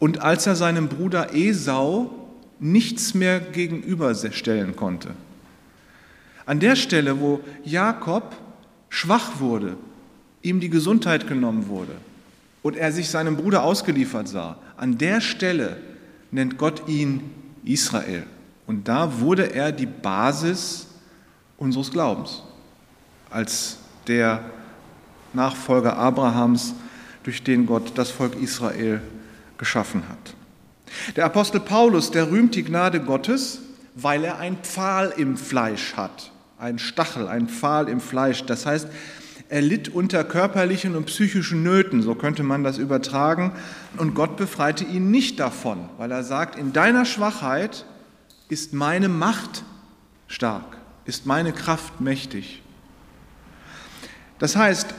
Und 0.00 0.20
als 0.20 0.46
er 0.48 0.56
seinem 0.56 0.88
Bruder 0.88 1.32
Esau 1.32 2.10
nichts 2.58 3.14
mehr 3.14 3.38
gegenüberstellen 3.38 4.74
konnte. 4.74 5.10
An 6.44 6.58
der 6.58 6.74
Stelle, 6.74 7.20
wo 7.20 7.40
Jakob 7.64 8.34
schwach 8.88 9.38
wurde, 9.38 9.76
ihm 10.42 10.60
die 10.60 10.70
Gesundheit 10.70 11.28
genommen 11.28 11.68
wurde 11.68 11.94
und 12.62 12.76
er 12.76 12.90
sich 12.90 13.10
seinem 13.10 13.36
Bruder 13.36 13.62
ausgeliefert 13.62 14.28
sah, 14.28 14.58
an 14.76 14.98
der 14.98 15.20
Stelle 15.20 15.76
nennt 16.34 16.58
Gott 16.58 16.88
ihn 16.88 17.30
Israel. 17.64 18.24
Und 18.66 18.88
da 18.88 19.20
wurde 19.20 19.54
er 19.54 19.70
die 19.70 19.86
Basis 19.86 20.88
unseres 21.56 21.90
Glaubens, 21.90 22.42
als 23.30 23.78
der 24.08 24.44
Nachfolger 25.32 25.96
Abrahams, 25.96 26.74
durch 27.22 27.42
den 27.42 27.66
Gott 27.66 27.92
das 27.94 28.10
Volk 28.10 28.34
Israel 28.36 29.00
geschaffen 29.56 30.02
hat. 30.08 30.34
Der 31.16 31.24
Apostel 31.24 31.60
Paulus, 31.60 32.10
der 32.10 32.30
rühmt 32.30 32.54
die 32.54 32.64
Gnade 32.64 33.00
Gottes, 33.00 33.60
weil 33.94 34.24
er 34.24 34.38
ein 34.38 34.58
Pfahl 34.58 35.14
im 35.16 35.36
Fleisch 35.36 35.94
hat, 35.94 36.32
ein 36.58 36.78
Stachel, 36.78 37.28
ein 37.28 37.48
Pfahl 37.48 37.88
im 37.88 38.00
Fleisch. 38.00 38.44
Das 38.44 38.66
heißt, 38.66 38.88
Er 39.48 39.60
litt 39.60 39.88
unter 39.88 40.24
körperlichen 40.24 40.96
und 40.96 41.06
psychischen 41.06 41.62
Nöten, 41.62 42.02
so 42.02 42.14
könnte 42.14 42.42
man 42.42 42.64
das 42.64 42.78
übertragen. 42.78 43.52
Und 43.98 44.14
Gott 44.14 44.36
befreite 44.36 44.84
ihn 44.84 45.10
nicht 45.10 45.38
davon, 45.38 45.88
weil 45.98 46.10
er 46.10 46.24
sagt, 46.24 46.58
in 46.58 46.72
deiner 46.72 47.04
Schwachheit 47.04 47.84
ist 48.48 48.72
meine 48.72 49.08
Macht 49.08 49.64
stark, 50.28 50.78
ist 51.04 51.26
meine 51.26 51.52
Kraft 51.52 52.00
mächtig. 52.00 52.62
Das 54.38 54.56
heißt, 54.56 54.94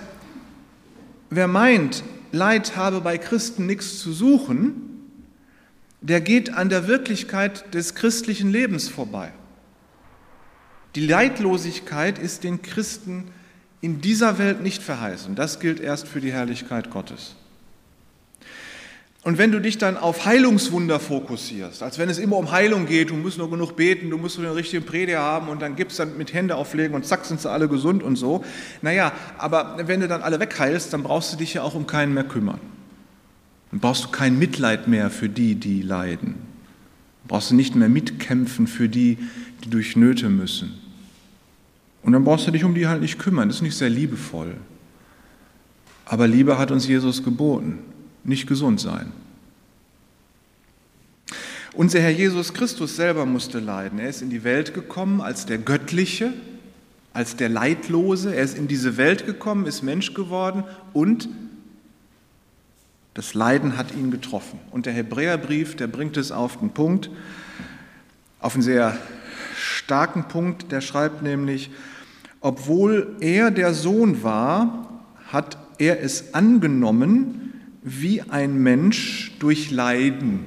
wer 1.29 1.47
meint, 1.47 2.03
Leid 2.31 2.75
habe 2.75 3.01
bei 3.01 3.17
Christen 3.17 3.65
nichts 3.65 3.99
zu 3.99 4.11
suchen, 4.13 4.81
der 6.01 6.21
geht 6.21 6.53
an 6.53 6.69
der 6.69 6.87
Wirklichkeit 6.87 7.73
des 7.73 7.95
christlichen 7.95 8.51
Lebens 8.51 8.89
vorbei. 8.89 9.31
Die 10.95 11.05
Leidlosigkeit 11.05 12.19
ist 12.19 12.43
den 12.43 12.61
Christen 12.61 13.25
in 13.85 14.01
dieser 14.01 14.39
Welt 14.39 14.63
nicht 14.63 14.81
verheißen. 14.81 15.35
Das 15.35 15.59
gilt 15.59 15.79
erst 15.79 16.07
für 16.07 16.19
die 16.19 16.31
Herrlichkeit 16.31 16.89
Gottes. 16.89 17.35
Und 19.21 19.37
wenn 19.37 19.51
du 19.51 19.59
dich 19.59 19.77
dann 19.77 19.95
auf 19.95 20.25
Heilungswunder 20.25 20.99
fokussierst, 20.99 21.83
als 21.83 21.99
wenn 21.99 22.09
es 22.09 22.17
immer 22.17 22.37
um 22.37 22.51
Heilung 22.51 22.87
geht, 22.87 23.11
du 23.11 23.15
musst 23.15 23.37
nur 23.37 23.49
genug 23.49 23.75
beten, 23.75 24.09
du 24.09 24.17
musst 24.17 24.39
nur 24.39 24.47
den 24.47 24.55
richtigen 24.55 24.85
Prediger 24.85 25.19
haben 25.19 25.49
und 25.49 25.61
dann 25.61 25.75
gibt 25.75 25.91
es 25.91 25.97
dann 25.97 26.17
mit 26.17 26.33
Hände 26.33 26.55
auflegen 26.55 26.95
und 26.95 27.05
zack 27.05 27.25
sind 27.25 27.39
sie 27.39 27.49
alle 27.49 27.67
gesund 27.67 28.01
und 28.01 28.15
so. 28.15 28.43
Naja, 28.81 29.11
aber 29.37 29.77
wenn 29.85 29.99
du 29.99 30.07
dann 30.07 30.23
alle 30.23 30.39
wegheilst, 30.39 30.91
dann 30.91 31.03
brauchst 31.03 31.33
du 31.33 31.37
dich 31.37 31.53
ja 31.53 31.61
auch 31.61 31.75
um 31.75 31.85
keinen 31.85 32.13
mehr 32.15 32.23
kümmern. 32.23 32.59
Dann 33.69 33.79
brauchst 33.81 34.05
du 34.05 34.09
kein 34.09 34.39
Mitleid 34.39 34.87
mehr 34.87 35.11
für 35.11 35.29
die, 35.29 35.53
die 35.53 35.83
leiden. 35.83 36.33
Dann 37.21 37.27
brauchst 37.27 37.51
du 37.51 37.55
nicht 37.55 37.75
mehr 37.75 37.89
mitkämpfen 37.89 38.65
für 38.65 38.89
die, 38.89 39.19
die 39.63 39.69
durch 39.69 39.95
Nöte 39.95 40.29
müssen. 40.29 40.84
Und 42.05 42.13
dann 42.13 42.23
brauchst 42.23 42.47
du 42.47 42.51
dich 42.51 42.63
um 42.63 42.75
die 42.75 42.87
halt 42.87 43.01
nicht 43.01 43.19
kümmern. 43.19 43.49
Das 43.49 43.57
ist 43.57 43.63
nicht 43.63 43.75
sehr 43.75 43.89
liebevoll. 43.89 44.55
Aber 46.05 46.27
Liebe 46.27 46.57
hat 46.57 46.71
uns 46.71 46.87
Jesus 46.87 47.23
geboten 47.23 47.79
nicht 48.25 48.47
gesund 48.47 48.79
sein. 48.79 49.11
Unser 51.73 51.99
Herr 51.99 52.11
Jesus 52.11 52.53
Christus 52.53 52.95
selber 52.95 53.25
musste 53.25 53.59
leiden. 53.59 53.99
Er 53.99 54.09
ist 54.09 54.21
in 54.21 54.29
die 54.29 54.43
Welt 54.43 54.73
gekommen 54.73 55.21
als 55.21 55.45
der 55.45 55.57
Göttliche, 55.57 56.33
als 57.13 57.35
der 57.35 57.49
Leidlose. 57.49 58.33
Er 58.33 58.43
ist 58.43 58.57
in 58.57 58.67
diese 58.67 58.97
Welt 58.97 59.25
gekommen, 59.25 59.65
ist 59.65 59.83
Mensch 59.83 60.13
geworden 60.13 60.63
und 60.93 61.29
das 63.13 63.33
Leiden 63.33 63.77
hat 63.77 63.93
ihn 63.93 64.11
getroffen. 64.11 64.59
Und 64.71 64.85
der 64.85 64.93
Hebräerbrief, 64.93 65.75
der 65.75 65.87
bringt 65.87 66.17
es 66.17 66.31
auf 66.31 66.57
den 66.57 66.71
Punkt, 66.71 67.09
auf 68.39 68.55
einen 68.55 68.63
sehr 68.63 68.97
starken 69.57 70.27
Punkt. 70.27 70.71
Der 70.71 70.81
schreibt 70.81 71.21
nämlich, 71.21 71.69
obwohl 72.45 73.15
er 73.21 73.49
der 73.49 73.73
Sohn 73.73 74.21
war, 74.21 74.87
hat 75.29 75.57
er 75.79 76.03
es 76.03 76.35
angenommen, 76.35 77.53
wie 77.81 78.21
ein 78.21 78.61
Mensch 78.61 79.31
durch 79.39 79.71
Leiden 79.71 80.45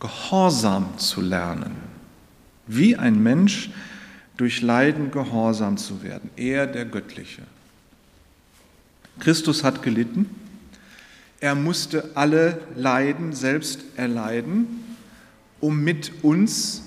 gehorsam 0.00 0.98
zu 0.98 1.20
lernen. 1.20 1.76
Wie 2.66 2.96
ein 2.96 3.22
Mensch 3.22 3.70
durch 4.36 4.62
Leiden 4.62 5.12
gehorsam 5.12 5.76
zu 5.76 6.02
werden. 6.02 6.28
Er 6.34 6.66
der 6.66 6.86
Göttliche. 6.86 7.42
Christus 9.20 9.62
hat 9.62 9.80
gelitten. 9.84 10.28
Er 11.38 11.54
musste 11.54 12.10
alle 12.16 12.60
Leiden 12.74 13.32
selbst 13.32 13.84
erleiden, 13.94 14.66
um 15.60 15.84
mit 15.84 16.10
uns 16.24 16.82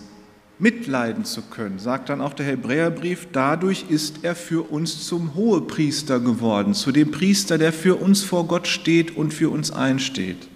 mitleiden 0.62 1.26
zu 1.26 1.42
können, 1.42 1.80
sagt 1.80 2.10
dann 2.10 2.22
auch 2.22 2.34
der 2.34 2.46
Hebräerbrief, 2.46 3.28
dadurch 3.32 3.86
ist 3.90 4.24
er 4.24 4.36
für 4.36 4.72
uns 4.72 5.08
zum 5.08 5.34
Hohepriester 5.34 6.20
geworden, 6.20 6.76
zu 6.76 6.92
dem 6.92 7.10
Priester, 7.10 7.58
der 7.58 7.74
für 7.74 7.96
uns 7.96 8.24
vor 8.24 8.48
Gott 8.48 8.68
steht 8.68 9.18
und 9.18 9.34
für 9.34 9.50
uns 9.50 9.72
einsteht. 9.72 10.48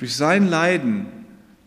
Durch 0.00 0.16
sein 0.16 0.48
Leiden 0.48 1.06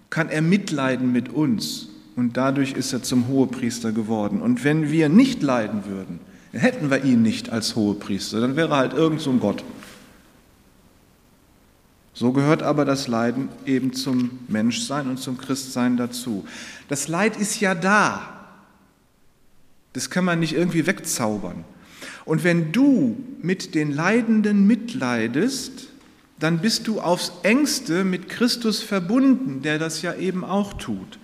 kann 0.10 0.30
er 0.30 0.42
mitleiden 0.42 1.14
mit 1.14 1.30
uns 1.30 1.90
und 2.18 2.36
dadurch 2.36 2.74
ist 2.74 2.92
er 2.92 3.04
zum 3.04 3.30
Hohepriester 3.30 3.94
geworden. 3.94 4.42
Und 4.42 4.66
wenn 4.66 4.92
wir 4.92 5.08
nicht 5.08 5.42
leiden 5.42 5.86
würden, 5.86 6.20
dann 6.52 6.62
hätten 6.62 6.90
wir 6.90 7.06
ihn 7.06 7.22
nicht 7.22 7.52
als 7.52 7.78
Hohepriester, 7.78 8.42
dann 8.42 8.58
wäre 8.58 8.72
er 8.72 8.78
halt 8.78 8.94
irgend 8.94 9.22
so 9.22 9.30
ein 9.30 9.40
Gott. 9.40 9.64
So 12.18 12.32
gehört 12.32 12.64
aber 12.64 12.84
das 12.84 13.08
Leiden 13.08 13.50
eben 13.68 13.94
zum 13.94 14.40
Menschsein 14.48 15.08
und 15.08 15.20
zum 15.20 15.38
Christsein 15.38 15.98
dazu. 15.98 16.48
Das 16.88 17.08
Leid 17.08 17.38
ist 17.38 17.60
ja 17.60 17.76
da. 17.76 18.44
Das 19.94 20.10
kann 20.10 20.26
man 20.26 20.40
nicht 20.40 20.54
irgendwie 20.54 20.88
wegzaubern. 20.88 21.64
Und 22.26 22.44
wenn 22.44 22.72
du 22.72 23.24
mit 23.44 23.76
den 23.76 23.92
Leidenden 23.92 24.66
mitleidest, 24.66 25.90
dann 26.40 26.58
bist 26.58 26.88
du 26.88 27.02
aufs 27.02 27.34
engste 27.44 28.04
mit 28.04 28.30
Christus 28.30 28.82
verbunden, 28.82 29.62
der 29.62 29.78
das 29.78 30.02
ja 30.02 30.16
eben 30.16 30.44
auch 30.44 30.74
tut. 30.74 31.20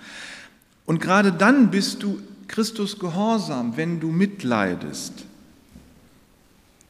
Und 0.86 1.02
gerade 1.02 1.32
dann 1.32 1.72
bist 1.72 2.04
du 2.04 2.20
Christus 2.48 3.00
gehorsam, 3.00 3.78
wenn 3.78 4.00
du 4.00 4.12
mitleidest. 4.12 5.26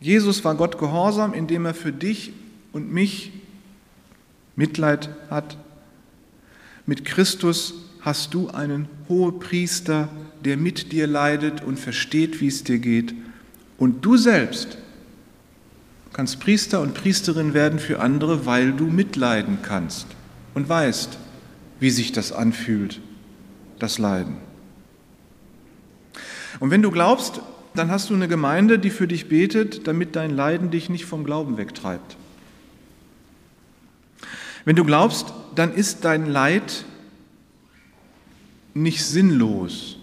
Jesus 0.02 0.44
war 0.44 0.56
Gott 0.56 0.78
gehorsam, 0.78 1.34
indem 1.34 1.66
er 1.66 1.74
für 1.74 1.94
dich 1.94 2.34
und 2.74 2.92
mich 2.92 3.32
Mitleid 4.56 5.10
hat. 5.30 5.58
Mit 6.86 7.06
Christus 7.06 7.74
hast 8.02 8.34
du 8.34 8.50
einen 8.50 8.88
Hohepriester, 9.08 10.10
der 10.44 10.58
mit 10.58 10.92
dir 10.92 11.08
leidet 11.08 11.64
und 11.64 11.80
versteht, 11.80 12.42
wie 12.42 12.48
es 12.48 12.64
dir 12.64 12.80
geht. 12.80 13.14
Und 13.78 14.04
du 14.06 14.18
selbst 14.18 14.78
kannst 16.12 16.40
Priester 16.40 16.82
und 16.82 16.94
Priesterin 16.94 17.54
werden 17.54 17.80
für 17.80 18.00
andere, 18.00 18.46
weil 18.46 18.72
du 18.74 18.86
mitleiden 18.86 19.60
kannst 19.64 20.08
und 20.54 20.70
weißt, 20.70 21.18
wie 21.80 21.90
sich 21.90 22.12
das 22.12 22.32
anfühlt, 22.32 23.02
das 23.80 23.98
Leiden. 23.98 24.38
Und 26.60 26.70
wenn 26.70 26.82
du 26.82 26.92
glaubst, 26.92 27.42
dann 27.74 27.90
hast 27.90 28.10
du 28.10 28.14
eine 28.14 28.28
Gemeinde, 28.28 28.78
die 28.78 28.92
für 28.92 29.08
dich 29.08 29.28
betet, 29.28 29.88
damit 29.88 30.16
dein 30.16 30.30
Leiden 30.30 30.70
dich 30.70 30.90
nicht 30.90 31.06
vom 31.06 31.24
Glauben 31.24 31.58
wegtreibt. 31.58 32.16
Wenn 34.66 34.76
du 34.76 34.84
glaubst, 34.86 35.34
dann 35.56 35.74
ist 35.74 36.06
dein 36.06 36.26
Leid 36.26 36.86
nicht 38.74 39.06
sinnlos, 39.06 39.98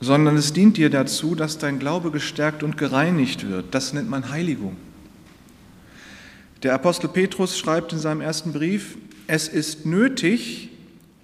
sondern 0.00 0.36
es 0.36 0.52
dient 0.52 0.76
dir 0.76 0.90
dazu, 0.90 1.34
dass 1.34 1.58
dein 1.58 1.78
Glaube 1.78 2.10
gestärkt 2.10 2.62
und 2.62 2.76
gereinigt 2.76 3.48
wird. 3.48 3.74
Das 3.74 3.92
nennt 3.92 4.08
man 4.08 4.30
Heiligung. 4.30 4.76
Der 6.62 6.74
Apostel 6.74 7.08
Petrus 7.08 7.58
schreibt 7.58 7.92
in 7.92 7.98
seinem 7.98 8.20
ersten 8.20 8.52
Brief, 8.52 8.98
es 9.26 9.48
ist 9.48 9.86
nötig, 9.86 10.70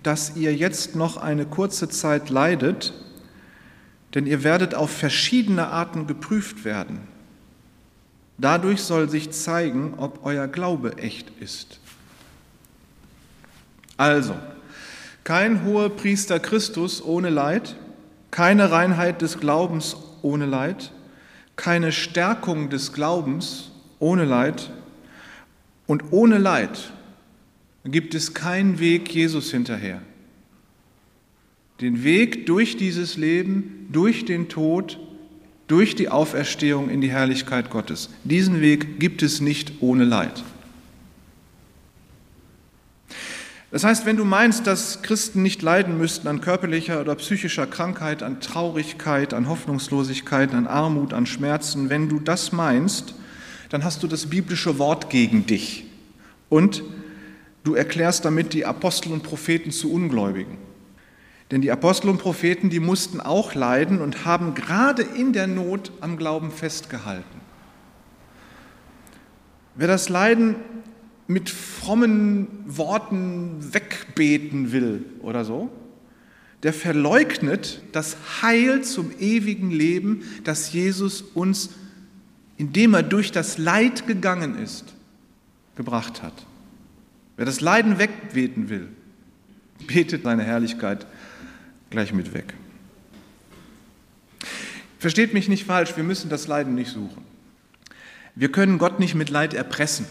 dass 0.02 0.36
ihr 0.36 0.54
jetzt 0.54 0.96
noch 0.96 1.16
eine 1.16 1.46
kurze 1.46 1.88
Zeit 1.88 2.30
leidet, 2.30 2.92
denn 4.14 4.26
ihr 4.26 4.44
werdet 4.44 4.74
auf 4.74 4.90
verschiedene 4.90 5.68
Arten 5.68 6.06
geprüft 6.06 6.64
werden. 6.64 7.13
Dadurch 8.38 8.82
soll 8.82 9.08
sich 9.08 9.30
zeigen, 9.30 9.94
ob 9.96 10.24
euer 10.24 10.48
Glaube 10.48 10.98
echt 10.98 11.30
ist. 11.40 11.78
Also, 13.96 14.34
kein 15.22 15.64
hoher 15.64 15.88
Priester 15.88 16.40
Christus 16.40 17.02
ohne 17.02 17.30
Leid, 17.30 17.76
keine 18.30 18.70
Reinheit 18.70 19.22
des 19.22 19.38
Glaubens 19.38 19.96
ohne 20.22 20.46
Leid, 20.46 20.92
keine 21.56 21.92
Stärkung 21.92 22.68
des 22.70 22.92
Glaubens 22.92 23.70
ohne 24.00 24.24
Leid 24.24 24.70
und 25.86 26.12
ohne 26.12 26.38
Leid 26.38 26.92
gibt 27.84 28.14
es 28.14 28.34
keinen 28.34 28.78
Weg 28.80 29.14
Jesus 29.14 29.50
hinterher. 29.50 30.02
Den 31.80 32.02
Weg 32.02 32.46
durch 32.46 32.76
dieses 32.76 33.16
Leben, 33.16 33.88
durch 33.92 34.24
den 34.24 34.48
Tod, 34.48 34.98
durch 35.66 35.94
die 35.94 36.08
Auferstehung 36.08 36.90
in 36.90 37.00
die 37.00 37.10
Herrlichkeit 37.10 37.70
Gottes. 37.70 38.10
Diesen 38.24 38.60
Weg 38.60 39.00
gibt 39.00 39.22
es 39.22 39.40
nicht 39.40 39.74
ohne 39.80 40.04
Leid. 40.04 40.44
Das 43.74 43.82
heißt, 43.82 44.06
wenn 44.06 44.16
du 44.16 44.24
meinst, 44.24 44.68
dass 44.68 45.02
Christen 45.02 45.42
nicht 45.42 45.60
leiden 45.60 45.98
müssten 45.98 46.28
an 46.28 46.40
körperlicher 46.40 47.00
oder 47.00 47.16
psychischer 47.16 47.66
Krankheit, 47.66 48.22
an 48.22 48.40
Traurigkeit, 48.40 49.34
an 49.34 49.48
Hoffnungslosigkeit, 49.48 50.54
an 50.54 50.68
Armut, 50.68 51.12
an 51.12 51.26
Schmerzen, 51.26 51.90
wenn 51.90 52.08
du 52.08 52.20
das 52.20 52.52
meinst, 52.52 53.14
dann 53.70 53.82
hast 53.82 54.04
du 54.04 54.06
das 54.06 54.26
biblische 54.26 54.78
Wort 54.78 55.10
gegen 55.10 55.46
dich 55.46 55.86
und 56.48 56.84
du 57.64 57.74
erklärst 57.74 58.24
damit 58.24 58.52
die 58.52 58.64
Apostel 58.64 59.10
und 59.10 59.24
Propheten 59.24 59.72
zu 59.72 59.92
Ungläubigen. 59.92 60.56
Denn 61.50 61.60
die 61.60 61.70
Apostel 61.70 62.08
und 62.08 62.18
Propheten, 62.18 62.70
die 62.70 62.80
mussten 62.80 63.20
auch 63.20 63.54
leiden 63.54 64.00
und 64.00 64.24
haben 64.24 64.54
gerade 64.54 65.02
in 65.02 65.32
der 65.32 65.46
Not 65.46 65.92
am 66.00 66.16
Glauben 66.16 66.50
festgehalten. 66.50 67.40
Wer 69.74 69.88
das 69.88 70.08
Leiden 70.08 70.56
mit 71.26 71.50
frommen 71.50 72.48
Worten 72.66 73.72
wegbeten 73.72 74.72
will 74.72 75.04
oder 75.20 75.44
so, 75.44 75.70
der 76.62 76.72
verleugnet 76.72 77.82
das 77.92 78.16
Heil 78.42 78.82
zum 78.82 79.10
ewigen 79.18 79.70
Leben, 79.70 80.22
das 80.44 80.72
Jesus 80.72 81.20
uns, 81.20 81.70
indem 82.56 82.94
er 82.94 83.02
durch 83.02 83.32
das 83.32 83.58
Leid 83.58 84.06
gegangen 84.06 84.56
ist, 84.56 84.94
gebracht 85.76 86.22
hat. 86.22 86.46
Wer 87.36 87.44
das 87.44 87.60
Leiden 87.60 87.98
wegbeten 87.98 88.70
will, 88.70 88.88
betet 89.86 90.22
seine 90.22 90.44
Herrlichkeit 90.44 91.06
gleich 91.94 92.12
mit 92.12 92.34
weg. 92.34 92.52
Versteht 94.98 95.34
mich 95.34 95.48
nicht 95.48 95.64
falsch, 95.64 95.96
wir 95.96 96.04
müssen 96.04 96.28
das 96.28 96.46
Leiden 96.46 96.74
nicht 96.74 96.90
suchen. 96.90 97.24
Wir 98.34 98.50
können 98.50 98.78
Gott 98.78 99.00
nicht 99.00 99.14
mit 99.14 99.30
Leid 99.30 99.54
erpressen. 99.54 100.06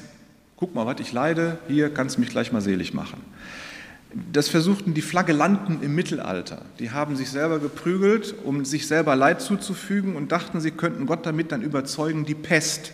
Guck 0.56 0.76
mal, 0.76 0.86
was 0.86 1.00
ich 1.00 1.12
leide, 1.12 1.60
hier 1.68 1.94
kannst 1.94 2.16
du 2.16 2.22
mich 2.22 2.30
gleich 2.30 2.52
mal 2.52 2.62
selig 2.62 2.94
machen. 2.94 3.22
Das 4.32 4.48
versuchten 4.48 4.94
die 4.94 5.02
Flagellanten 5.02 5.82
im 5.82 5.96
Mittelalter. 5.96 6.64
Die 6.80 6.92
haben 6.92 7.16
sich 7.16 7.32
selber 7.32 7.60
geprügelt, 7.60 8.36
um 8.44 8.64
sich 8.64 8.88
selber 8.88 9.16
Leid 9.16 9.42
zuzufügen 9.42 10.16
und 10.16 10.32
dachten, 10.32 10.62
sie 10.62 10.72
könnten 10.72 11.06
Gott 11.08 11.26
damit 11.26 11.52
dann 11.52 11.64
überzeugen, 11.64 12.24
die 12.24 12.36
Pest 12.36 12.92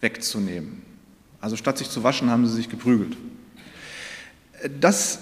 wegzunehmen. 0.00 0.82
Also 1.40 1.56
statt 1.56 1.78
sich 1.78 1.88
zu 1.88 2.02
waschen, 2.02 2.30
haben 2.30 2.46
sie 2.46 2.56
sich 2.56 2.68
geprügelt. 2.68 3.16
Das 4.80 5.20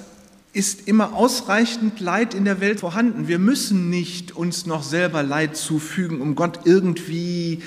ist 0.57 0.89
immer 0.89 1.13
ausreichend 1.13 2.01
Leid 2.01 2.33
in 2.33 2.47
der 2.47 2.61
Welt 2.61 2.81
vorhanden. 2.81 3.29
Wir 3.29 3.39
müssen 3.39 3.91
nicht 3.91 4.35
uns 4.35 4.65
noch 4.65 4.83
selber 4.83 5.23
Leid 5.23 5.55
zufügen, 5.55 6.23
um 6.23 6.35
Gott 6.35 6.61
irgendwie 6.65 7.63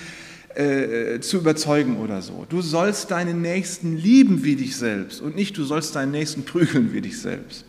äh, 0.56 1.20
zu 1.20 1.38
überzeugen 1.38 1.98
oder 1.98 2.24
so. 2.24 2.48
Du 2.50 2.64
sollst 2.64 3.12
deinen 3.12 3.44
Nächsten 3.44 3.96
lieben 3.96 4.44
wie 4.44 4.56
dich 4.56 4.76
selbst 4.76 5.22
und 5.22 5.36
nicht 5.36 5.56
du 5.56 5.66
sollst 5.66 5.96
deinen 5.96 6.12
Nächsten 6.12 6.46
prügeln 6.46 6.92
wie 6.92 7.02
dich 7.02 7.22
selbst. 7.22 7.66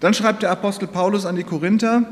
Dann 0.00 0.12
schreibt 0.12 0.42
der 0.42 0.50
Apostel 0.50 0.88
Paulus 0.88 1.24
an 1.24 1.36
die 1.36 1.44
Korinther, 1.44 2.02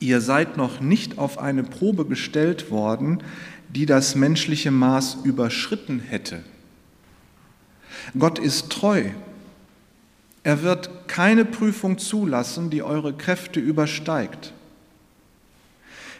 ihr 0.00 0.20
seid 0.20 0.56
noch 0.56 0.80
nicht 0.80 1.16
auf 1.16 1.38
eine 1.38 1.62
Probe 1.62 2.06
gestellt 2.06 2.72
worden, 2.72 3.22
die 3.70 3.86
das 3.86 4.16
menschliche 4.16 4.72
Maß 4.72 5.18
überschritten 5.22 6.00
hätte. 6.00 6.42
Gott 8.18 8.40
ist 8.40 8.70
treu. 8.70 9.04
Er 10.44 10.62
wird 10.62 11.08
keine 11.08 11.46
Prüfung 11.46 11.98
zulassen, 11.98 12.68
die 12.68 12.82
eure 12.82 13.14
Kräfte 13.14 13.60
übersteigt. 13.60 14.52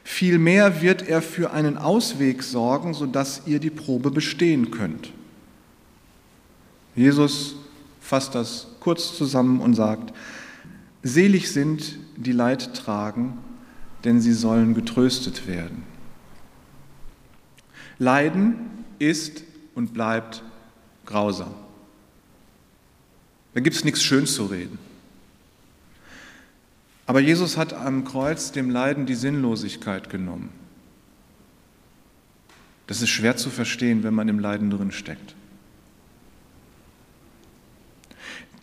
Vielmehr 0.02 0.82
wird 0.82 1.06
er 1.06 1.22
für 1.22 1.52
einen 1.52 1.78
Ausweg 1.78 2.42
sorgen, 2.42 2.94
sodass 2.94 3.42
ihr 3.46 3.58
die 3.60 3.70
Probe 3.70 4.10
bestehen 4.10 4.70
könnt. 4.70 5.12
Jesus 6.96 7.56
fasst 8.00 8.34
das 8.34 8.66
kurz 8.80 9.16
zusammen 9.16 9.60
und 9.60 9.74
sagt, 9.74 10.14
Selig 11.02 11.52
sind, 11.52 11.98
die 12.16 12.32
Leid 12.32 12.74
tragen, 12.74 13.38
denn 14.04 14.22
sie 14.22 14.32
sollen 14.32 14.74
getröstet 14.74 15.46
werden. 15.46 15.82
Leiden 17.98 18.56
ist 18.98 19.44
und 19.74 19.92
bleibt 19.92 20.42
grausam. 21.04 21.63
Da 23.54 23.60
gibt 23.60 23.76
es 23.76 23.84
nichts 23.84 24.02
schön 24.02 24.26
zu 24.26 24.46
reden. 24.46 24.78
Aber 27.06 27.20
Jesus 27.20 27.56
hat 27.56 27.72
am 27.72 28.04
Kreuz 28.04 28.50
dem 28.52 28.70
Leiden 28.70 29.06
die 29.06 29.14
Sinnlosigkeit 29.14 30.10
genommen. 30.10 30.50
Das 32.86 33.00
ist 33.00 33.10
schwer 33.10 33.36
zu 33.36 33.50
verstehen, 33.50 34.02
wenn 34.02 34.14
man 34.14 34.28
im 34.28 34.38
Leiden 34.38 34.70
drin 34.70 34.90
steckt. 34.90 35.34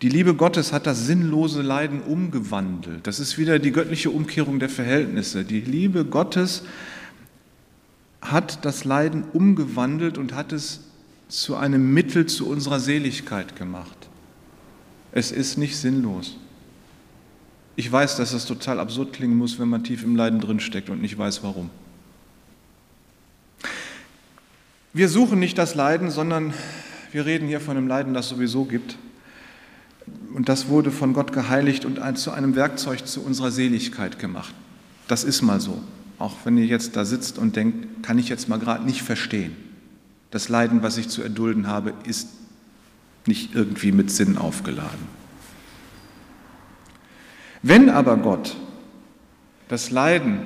Die 0.01 0.10
Liebe 0.10 0.33
Gottes 0.33 0.74
hat 0.74 0.88
das 0.88 1.05
sinnlose 1.05 1.62
Leiden 1.62 2.01
umgewandelt. 2.01 3.05
Das 3.05 3.19
ist 3.19 3.38
wieder 3.38 3.60
die 3.60 3.71
göttliche 3.71 4.10
Umkehrung 4.10 4.60
der 4.60 4.69
Verhältnisse. 4.69 5.45
Die 5.45 5.62
Liebe 5.62 6.05
Gottes 6.05 6.63
hat 8.21 8.65
das 8.65 8.83
Leiden 8.83 9.24
umgewandelt 9.33 10.17
und 10.17 10.33
hat 10.33 10.53
es 10.53 10.81
zu 11.27 11.55
einem 11.55 11.93
Mittel 11.93 12.25
zu 12.25 12.48
unserer 12.48 12.79
Seligkeit 12.79 13.56
gemacht. 13.56 14.11
Es 15.12 15.32
ist 15.32 15.58
nicht 15.58 15.78
sinnlos. 15.78 16.38
Ich 17.76 17.91
weiß, 17.91 18.17
dass 18.17 18.34
es 18.34 18.45
total 18.45 18.80
absurd 18.80 19.13
klingen 19.13 19.38
muss, 19.38 19.60
wenn 19.60 19.69
man 19.69 19.84
tief 19.84 20.04
im 20.04 20.15
Leiden 20.15 20.39
drin 20.39 20.60
steckt 20.60 20.89
und 20.89 21.02
nicht 21.02 21.17
weiß 21.17 21.43
warum. 21.43 21.69
Wir 24.93 25.08
suchen 25.08 25.39
nicht 25.39 25.58
das 25.58 25.74
Leiden, 25.74 26.12
sondern 26.12 26.54
wir 27.12 27.26
reden 27.26 27.47
hier 27.47 27.62
von 27.62 27.78
einem 27.78 27.88
Leiden, 27.88 28.13
das 28.13 28.30
sowieso 28.30 28.65
gibt. 28.65 28.97
Und 30.34 30.50
das 30.50 30.67
wurde 30.67 30.91
von 30.91 31.13
Gott 31.13 31.32
geheiligt 31.32 31.86
und 31.86 32.00
zu 32.17 32.32
einem 32.32 32.56
Werkzeug 32.56 33.08
zu 33.08 33.21
unserer 33.21 33.52
Seligkeit 33.52 34.19
gemacht. 34.19 34.54
Das 35.08 35.24
ist 35.24 35.41
mal 35.41 35.62
so. 35.62 35.82
Auch 36.19 36.36
wenn 36.43 36.58
ihr 36.58 36.65
jetzt 36.65 36.95
da 36.95 37.06
sitzt 37.06 37.38
und 37.38 37.56
denkt, 37.56 38.04
kann 38.04 38.19
ich 38.19 38.30
jetzt 38.30 38.47
mal 38.47 38.60
gerade 38.60 38.86
nicht 38.86 39.02
verstehen. 39.02 39.56
Das 40.30 40.50
Leiden, 40.50 40.84
was 40.84 40.97
ich 40.97 41.10
zu 41.10 41.21
erdulden 41.21 41.67
habe, 41.67 41.93
ist 42.06 42.30
nicht 43.27 43.55
irgendwie 43.55 43.91
mit 43.91 44.12
Sinn 44.12 44.38
aufgeladen. 44.38 45.07
Wenn 47.62 47.89
aber 47.89 48.17
Gott 48.17 48.55
das 49.67 49.91
Leiden 49.91 50.39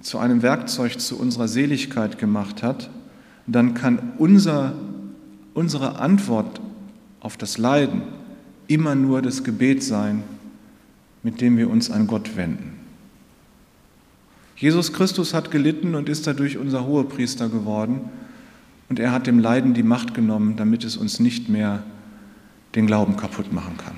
zu 0.00 0.18
einem 0.18 0.42
Werkzeug 0.42 0.98
zu 0.98 1.18
unserer 1.18 1.46
Seligkeit 1.46 2.18
gemacht 2.18 2.62
hat, 2.62 2.90
dann 3.46 3.74
kann 3.74 4.14
unser, 4.18 4.74
unsere 5.52 5.98
Antwort 5.98 6.60
auf 7.20 7.36
das 7.36 7.58
Leiden 7.58 8.02
immer 8.66 8.94
nur 8.94 9.20
das 9.20 9.44
Gebet 9.44 9.82
sein, 9.82 10.22
mit 11.22 11.40
dem 11.40 11.56
wir 11.58 11.68
uns 11.68 11.90
an 11.90 12.06
Gott 12.06 12.36
wenden. 12.36 12.78
Jesus 14.56 14.92
Christus 14.92 15.34
hat 15.34 15.50
gelitten 15.50 15.94
und 15.94 16.08
ist 16.08 16.26
dadurch 16.26 16.56
unser 16.56 16.86
Hohepriester 16.86 17.48
geworden 17.48 18.02
und 18.90 18.98
er 18.98 19.12
hat 19.12 19.28
dem 19.28 19.38
Leiden 19.38 19.72
die 19.72 19.84
Macht 19.84 20.14
genommen, 20.14 20.56
damit 20.56 20.84
es 20.84 20.96
uns 20.96 21.20
nicht 21.20 21.48
mehr 21.48 21.84
den 22.74 22.86
Glauben 22.88 23.16
kaputt 23.16 23.52
machen 23.52 23.76
kann. 23.78 23.94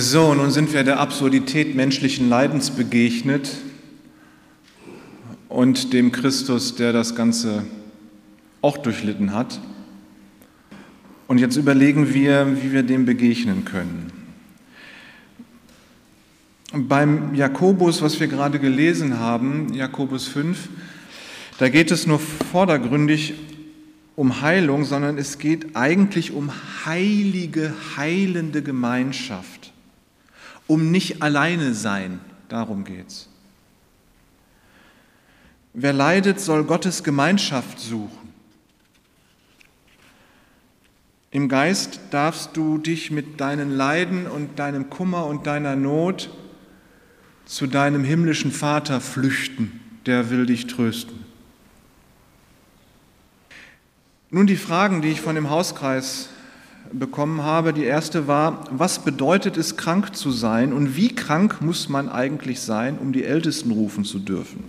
So, 0.00 0.34
nun 0.34 0.50
sind 0.50 0.72
wir 0.72 0.82
der 0.82 0.98
Absurdität 0.98 1.74
menschlichen 1.74 2.30
Leidens 2.30 2.70
begegnet 2.70 3.50
und 5.50 5.92
dem 5.92 6.10
Christus, 6.10 6.74
der 6.74 6.94
das 6.94 7.14
Ganze 7.14 7.64
auch 8.62 8.78
durchlitten 8.78 9.34
hat. 9.34 9.60
Und 11.26 11.38
jetzt 11.38 11.56
überlegen 11.56 12.14
wir, 12.14 12.62
wie 12.62 12.72
wir 12.72 12.82
dem 12.82 13.04
begegnen 13.04 13.66
können. 13.66 14.10
Beim 16.72 17.34
Jakobus, 17.34 18.00
was 18.00 18.20
wir 18.20 18.28
gerade 18.28 18.58
gelesen 18.58 19.18
haben, 19.18 19.74
Jakobus 19.74 20.28
5, 20.28 20.68
da 21.60 21.68
geht 21.68 21.90
es 21.90 22.06
nur 22.06 22.18
vordergründig 22.18 23.34
um 24.16 24.40
Heilung, 24.40 24.86
sondern 24.86 25.18
es 25.18 25.36
geht 25.36 25.76
eigentlich 25.76 26.32
um 26.32 26.50
heilige, 26.86 27.74
heilende 27.98 28.62
Gemeinschaft 28.62 29.70
um 30.66 30.90
nicht 30.90 31.20
alleine 31.20 31.74
sein. 31.74 32.20
Darum 32.48 32.84
geht's. 32.84 33.28
Wer 35.74 35.92
leidet, 35.92 36.40
soll 36.40 36.64
Gottes 36.64 37.04
Gemeinschaft 37.04 37.78
suchen. 37.78 38.32
Im 41.30 41.50
Geist 41.50 42.00
darfst 42.10 42.56
du 42.56 42.78
dich 42.78 43.10
mit 43.10 43.38
deinen 43.38 43.76
Leiden 43.76 44.26
und 44.26 44.58
deinem 44.58 44.88
Kummer 44.88 45.26
und 45.26 45.46
deiner 45.46 45.76
Not 45.76 46.30
zu 47.44 47.66
deinem 47.66 48.02
himmlischen 48.02 48.50
Vater 48.50 49.02
flüchten, 49.02 49.80
der 50.06 50.30
will 50.30 50.46
dich 50.46 50.66
trösten. 50.68 51.29
Nun 54.32 54.46
die 54.46 54.56
Fragen, 54.56 55.02
die 55.02 55.08
ich 55.08 55.20
von 55.20 55.34
dem 55.34 55.50
Hauskreis 55.50 56.28
bekommen 56.92 57.42
habe. 57.42 57.72
Die 57.72 57.84
erste 57.84 58.28
war, 58.28 58.64
was 58.70 59.00
bedeutet 59.00 59.56
es, 59.56 59.76
krank 59.76 60.14
zu 60.14 60.30
sein 60.30 60.72
und 60.72 60.96
wie 60.96 61.14
krank 61.14 61.60
muss 61.60 61.88
man 61.88 62.08
eigentlich 62.08 62.60
sein, 62.60 62.98
um 62.98 63.12
die 63.12 63.24
Ältesten 63.24 63.72
rufen 63.72 64.04
zu 64.04 64.18
dürfen? 64.20 64.64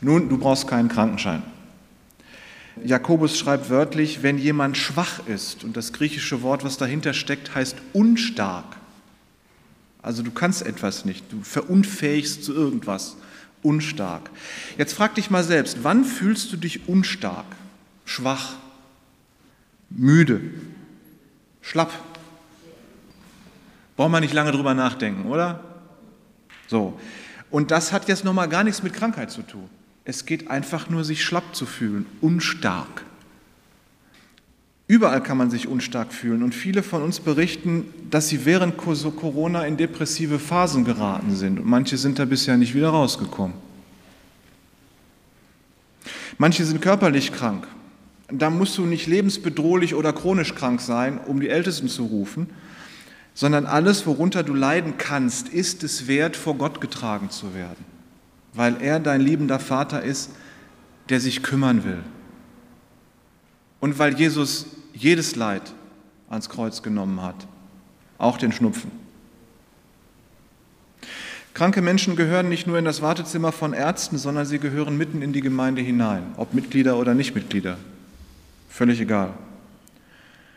Nun, 0.00 0.28
du 0.28 0.36
brauchst 0.36 0.66
keinen 0.66 0.88
Krankenschein. 0.88 1.44
Jakobus 2.84 3.38
schreibt 3.38 3.70
wörtlich, 3.70 4.22
wenn 4.22 4.38
jemand 4.38 4.76
schwach 4.76 5.20
ist, 5.28 5.62
und 5.62 5.76
das 5.76 5.92
griechische 5.92 6.42
Wort, 6.42 6.64
was 6.64 6.76
dahinter 6.76 7.12
steckt, 7.12 7.54
heißt 7.54 7.76
unstark. 7.92 8.64
Also 10.00 10.24
du 10.24 10.32
kannst 10.32 10.66
etwas 10.66 11.04
nicht, 11.04 11.30
du 11.30 11.42
verunfähigst 11.42 12.42
zu 12.42 12.52
irgendwas, 12.52 13.16
unstark. 13.62 14.30
Jetzt 14.76 14.94
frag 14.94 15.14
dich 15.14 15.30
mal 15.30 15.44
selbst, 15.44 15.78
wann 15.82 16.04
fühlst 16.04 16.52
du 16.52 16.56
dich 16.56 16.88
unstark, 16.88 17.46
schwach, 18.04 18.54
müde? 19.96 20.40
Schlapp. 21.60 21.92
Braucht 23.96 24.10
man 24.10 24.22
nicht 24.22 24.34
lange 24.34 24.52
drüber 24.52 24.74
nachdenken, 24.74 25.28
oder? 25.28 25.60
So. 26.66 26.98
Und 27.50 27.70
das 27.70 27.92
hat 27.92 28.08
jetzt 28.08 28.24
nochmal 28.24 28.48
gar 28.48 28.64
nichts 28.64 28.82
mit 28.82 28.94
Krankheit 28.94 29.30
zu 29.30 29.42
tun. 29.42 29.68
Es 30.04 30.26
geht 30.26 30.50
einfach 30.50 30.88
nur, 30.88 31.04
sich 31.04 31.22
schlapp 31.22 31.54
zu 31.54 31.66
fühlen, 31.66 32.06
unstark. 32.20 33.04
Überall 34.88 35.22
kann 35.22 35.38
man 35.38 35.50
sich 35.50 35.68
unstark 35.68 36.12
fühlen 36.12 36.42
und 36.42 36.54
viele 36.54 36.82
von 36.82 37.02
uns 37.02 37.20
berichten, 37.20 37.86
dass 38.10 38.28
sie 38.28 38.44
während 38.44 38.76
Corona 38.76 39.64
in 39.64 39.76
depressive 39.76 40.38
Phasen 40.38 40.84
geraten 40.84 41.34
sind 41.36 41.60
und 41.60 41.66
manche 41.66 41.96
sind 41.96 42.18
da 42.18 42.24
bisher 42.24 42.56
nicht 42.56 42.74
wieder 42.74 42.90
rausgekommen. 42.90 43.56
Manche 46.38 46.64
sind 46.64 46.82
körperlich 46.82 47.32
krank. 47.32 47.66
Da 48.34 48.48
musst 48.48 48.78
du 48.78 48.86
nicht 48.86 49.06
lebensbedrohlich 49.06 49.94
oder 49.94 50.12
chronisch 50.14 50.54
krank 50.54 50.80
sein, 50.80 51.18
um 51.18 51.40
die 51.40 51.50
Ältesten 51.50 51.88
zu 51.88 52.06
rufen, 52.06 52.48
sondern 53.34 53.66
alles, 53.66 54.06
worunter 54.06 54.42
du 54.42 54.54
leiden 54.54 54.94
kannst, 54.96 55.50
ist 55.50 55.84
es 55.84 56.06
wert, 56.06 56.34
vor 56.36 56.56
Gott 56.56 56.80
getragen 56.80 57.28
zu 57.28 57.54
werden, 57.54 57.84
weil 58.54 58.80
er 58.80 59.00
dein 59.00 59.20
liebender 59.20 59.58
Vater 59.58 60.02
ist, 60.02 60.30
der 61.10 61.20
sich 61.20 61.42
kümmern 61.42 61.84
will. 61.84 62.02
Und 63.80 63.98
weil 63.98 64.18
Jesus 64.18 64.66
jedes 64.94 65.36
Leid 65.36 65.74
ans 66.30 66.48
Kreuz 66.48 66.82
genommen 66.82 67.20
hat, 67.20 67.46
auch 68.16 68.38
den 68.38 68.52
Schnupfen. 68.52 68.90
Kranke 71.52 71.82
Menschen 71.82 72.16
gehören 72.16 72.48
nicht 72.48 72.66
nur 72.66 72.78
in 72.78 72.86
das 72.86 73.02
Wartezimmer 73.02 73.52
von 73.52 73.74
Ärzten, 73.74 74.16
sondern 74.16 74.46
sie 74.46 74.58
gehören 74.58 74.96
mitten 74.96 75.20
in 75.20 75.34
die 75.34 75.42
Gemeinde 75.42 75.82
hinein, 75.82 76.32
ob 76.38 76.54
Mitglieder 76.54 76.96
oder 76.96 77.12
Nichtmitglieder. 77.12 77.76
Völlig 78.72 79.02
egal. 79.02 79.34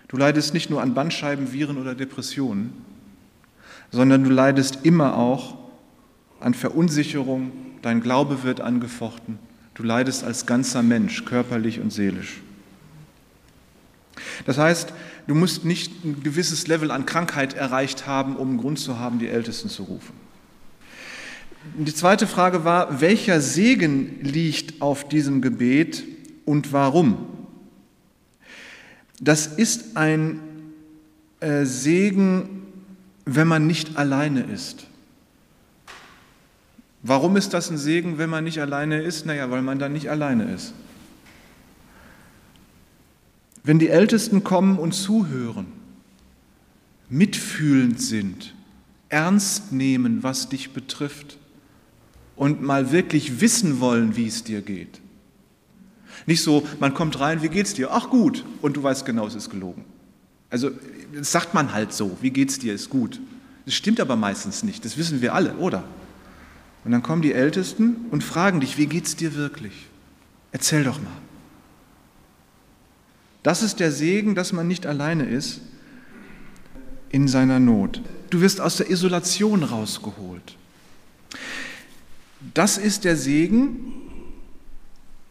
Du 0.08 0.16
leidest 0.16 0.54
nicht 0.54 0.70
nur 0.70 0.82
an 0.82 0.94
Bandscheiben, 0.94 1.52
Viren 1.52 1.78
oder 1.78 1.96
Depressionen, 1.96 2.72
sondern 3.92 4.24
du 4.24 4.30
leidest 4.30 4.80
immer 4.84 5.18
auch 5.18 5.58
an 6.40 6.54
Verunsicherung, 6.54 7.52
dein 7.82 8.00
Glaube 8.00 8.44
wird 8.44 8.62
angefochten, 8.62 9.38
du 9.74 9.84
leidest 9.84 10.24
als 10.24 10.46
ganzer 10.46 10.82
Mensch, 10.82 11.26
körperlich 11.26 11.82
und 11.82 11.92
seelisch. 11.92 12.42
Das 14.46 14.58
heißt, 14.58 14.94
du 15.28 15.36
musst 15.36 15.66
nicht 15.66 16.06
ein 16.06 16.24
gewisses 16.24 16.68
Level 16.68 16.92
an 16.92 17.06
Krankheit 17.06 17.54
erreicht 17.54 18.08
haben, 18.08 18.38
um 18.38 18.52
einen 18.52 18.58
Grund 18.60 18.80
zu 18.80 18.98
haben, 18.98 19.20
die 19.20 19.28
Ältesten 19.28 19.68
zu 19.68 19.84
rufen. 19.84 20.14
Die 21.78 21.94
zweite 21.94 22.28
Frage 22.28 22.64
war, 22.64 23.02
welcher 23.02 23.42
Segen 23.42 24.22
liegt 24.22 24.82
auf 24.82 25.06
diesem 25.06 25.42
Gebet 25.42 26.06
und 26.46 26.72
warum? 26.72 27.35
Das 29.20 29.48
ist 29.48 29.96
ein 29.98 30.40
äh, 31.40 31.66
Segen, 31.66 32.64
wenn 33.26 33.48
man 33.48 33.68
nicht 33.68 33.98
alleine 33.98 34.42
ist. 34.44 34.88
Warum 37.02 37.38
ist 37.38 37.54
das 37.54 37.70
ein 37.70 37.78
Segen, 37.78 38.18
wenn 38.18 38.30
man 38.30 38.44
nicht 38.44 38.60
alleine 38.60 39.02
ist? 39.02 39.26
Naja, 39.26 39.52
weil 39.52 39.62
man 39.62 39.80
dann 39.80 39.94
nicht 39.94 40.10
alleine 40.10 40.52
ist. 40.52 40.74
Wenn 43.64 43.80
die 43.80 43.90
Ältesten 43.90 44.44
kommen 44.44 44.78
und 44.78 44.94
zuhören, 44.94 45.68
mitfühlend 47.10 48.02
sind, 48.02 48.54
ernst 49.10 49.72
nehmen, 49.72 50.24
was 50.24 50.50
dich 50.50 50.72
betrifft 50.72 51.38
und 52.36 52.62
mal 52.62 52.92
wirklich 52.92 53.40
wissen 53.40 53.80
wollen, 53.80 54.16
wie 54.16 54.28
es 54.28 54.44
dir 54.44 54.62
geht. 54.62 55.00
Nicht 56.26 56.42
so, 56.42 56.68
man 56.80 56.94
kommt 56.94 57.20
rein, 57.20 57.42
wie 57.42 57.50
geht's 57.50 57.74
dir? 57.74 57.92
Ach 57.92 58.10
gut, 58.10 58.44
und 58.62 58.78
du 58.78 58.84
weißt 58.84 59.06
genau, 59.06 59.28
es 59.28 59.36
ist 59.36 59.50
gelogen. 59.50 59.86
Also 60.50 60.72
das 61.14 61.32
sagt 61.32 61.54
man 61.54 61.74
halt 61.74 61.94
so, 61.94 62.18
wie 62.22 62.32
geht's 62.32 62.60
dir, 62.60 62.74
ist 62.74 62.90
gut. 62.90 63.20
Das 63.66 63.74
stimmt 63.74 64.00
aber 64.00 64.16
meistens 64.16 64.64
nicht, 64.64 64.86
das 64.86 64.98
wissen 64.98 65.22
wir 65.22 65.34
alle, 65.34 65.56
oder? 65.56 65.84
Und 66.84 66.92
dann 66.92 67.02
kommen 67.02 67.22
die 67.22 67.34
Ältesten 67.34 68.06
und 68.12 68.24
fragen 68.24 68.60
dich, 68.60 68.78
wie 68.78 68.86
geht's 68.86 69.16
dir 69.16 69.36
wirklich? 69.36 69.88
Erzähl 70.52 70.84
doch 70.84 71.02
mal. 71.02 71.12
Das 73.44 73.62
ist 73.62 73.80
der 73.80 73.92
Segen, 73.92 74.34
dass 74.36 74.54
man 74.54 74.68
nicht 74.68 74.86
alleine 74.86 75.26
ist 75.26 75.62
in 77.10 77.28
seiner 77.28 77.60
Not. 77.60 78.02
Du 78.30 78.42
wirst 78.42 78.62
aus 78.62 78.78
der 78.78 78.90
Isolation 78.90 79.64
rausgeholt. 79.64 80.56
Das 82.54 82.78
ist 82.78 83.04
der 83.04 83.18
Segen, 83.18 83.94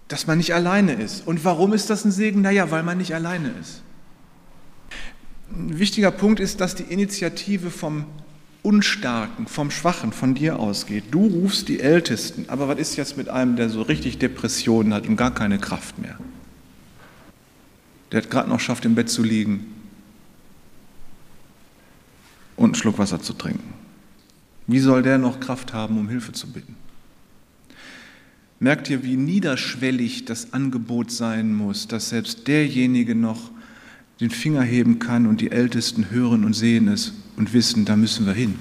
dass 0.08 0.26
man 0.26 0.38
nicht 0.38 0.54
alleine 0.54 0.94
ist. 0.94 1.26
Und 1.26 1.44
warum 1.44 1.72
ist 1.72 1.90
das 1.90 2.04
ein 2.04 2.10
Segen? 2.10 2.42
Naja, 2.42 2.70
weil 2.70 2.82
man 2.82 2.98
nicht 2.98 3.14
alleine 3.14 3.50
ist. 3.60 3.82
Ein 5.50 5.78
wichtiger 5.78 6.10
Punkt 6.10 6.40
ist, 6.40 6.60
dass 6.60 6.74
die 6.74 6.84
Initiative 6.84 7.70
vom 7.70 8.06
Unstarken, 8.62 9.46
vom 9.46 9.70
Schwachen, 9.70 10.12
von 10.12 10.34
dir 10.34 10.58
ausgeht. 10.58 11.04
Du 11.10 11.26
rufst 11.26 11.68
die 11.68 11.80
Ältesten. 11.80 12.46
Aber 12.48 12.68
was 12.68 12.78
ist 12.78 12.96
jetzt 12.96 13.16
mit 13.16 13.28
einem, 13.28 13.56
der 13.56 13.68
so 13.70 13.82
richtig 13.82 14.18
Depressionen 14.18 14.94
hat 14.94 15.06
und 15.06 15.16
gar 15.16 15.34
keine 15.34 15.58
Kraft 15.58 15.98
mehr? 15.98 16.18
der 18.14 18.22
hat 18.22 18.30
gerade 18.30 18.48
noch 18.48 18.60
schafft, 18.60 18.84
im 18.84 18.94
Bett 18.94 19.10
zu 19.10 19.24
liegen 19.24 19.74
und 22.54 22.66
einen 22.66 22.74
Schluck 22.76 22.96
Wasser 22.96 23.20
zu 23.20 23.32
trinken. 23.32 23.74
Wie 24.68 24.78
soll 24.78 25.02
der 25.02 25.18
noch 25.18 25.40
Kraft 25.40 25.72
haben, 25.72 25.98
um 25.98 26.08
Hilfe 26.08 26.30
zu 26.30 26.46
bitten? 26.52 26.76
Merkt 28.60 28.88
ihr, 28.88 29.02
wie 29.02 29.16
niederschwellig 29.16 30.24
das 30.24 30.52
Angebot 30.52 31.10
sein 31.10 31.54
muss, 31.54 31.88
dass 31.88 32.10
selbst 32.10 32.46
derjenige 32.46 33.14
noch 33.14 33.50
den 34.20 34.30
Finger 34.30 34.62
heben 34.62 34.98
kann 34.98 35.26
und 35.26 35.40
die 35.40 35.50
Ältesten 35.50 36.10
hören 36.10 36.44
und 36.44 36.54
sehen 36.54 36.88
es 36.88 37.12
und 37.36 37.52
wissen, 37.52 37.84
da 37.84 37.96
müssen 37.96 38.26
wir 38.26 38.32
hin. 38.32 38.54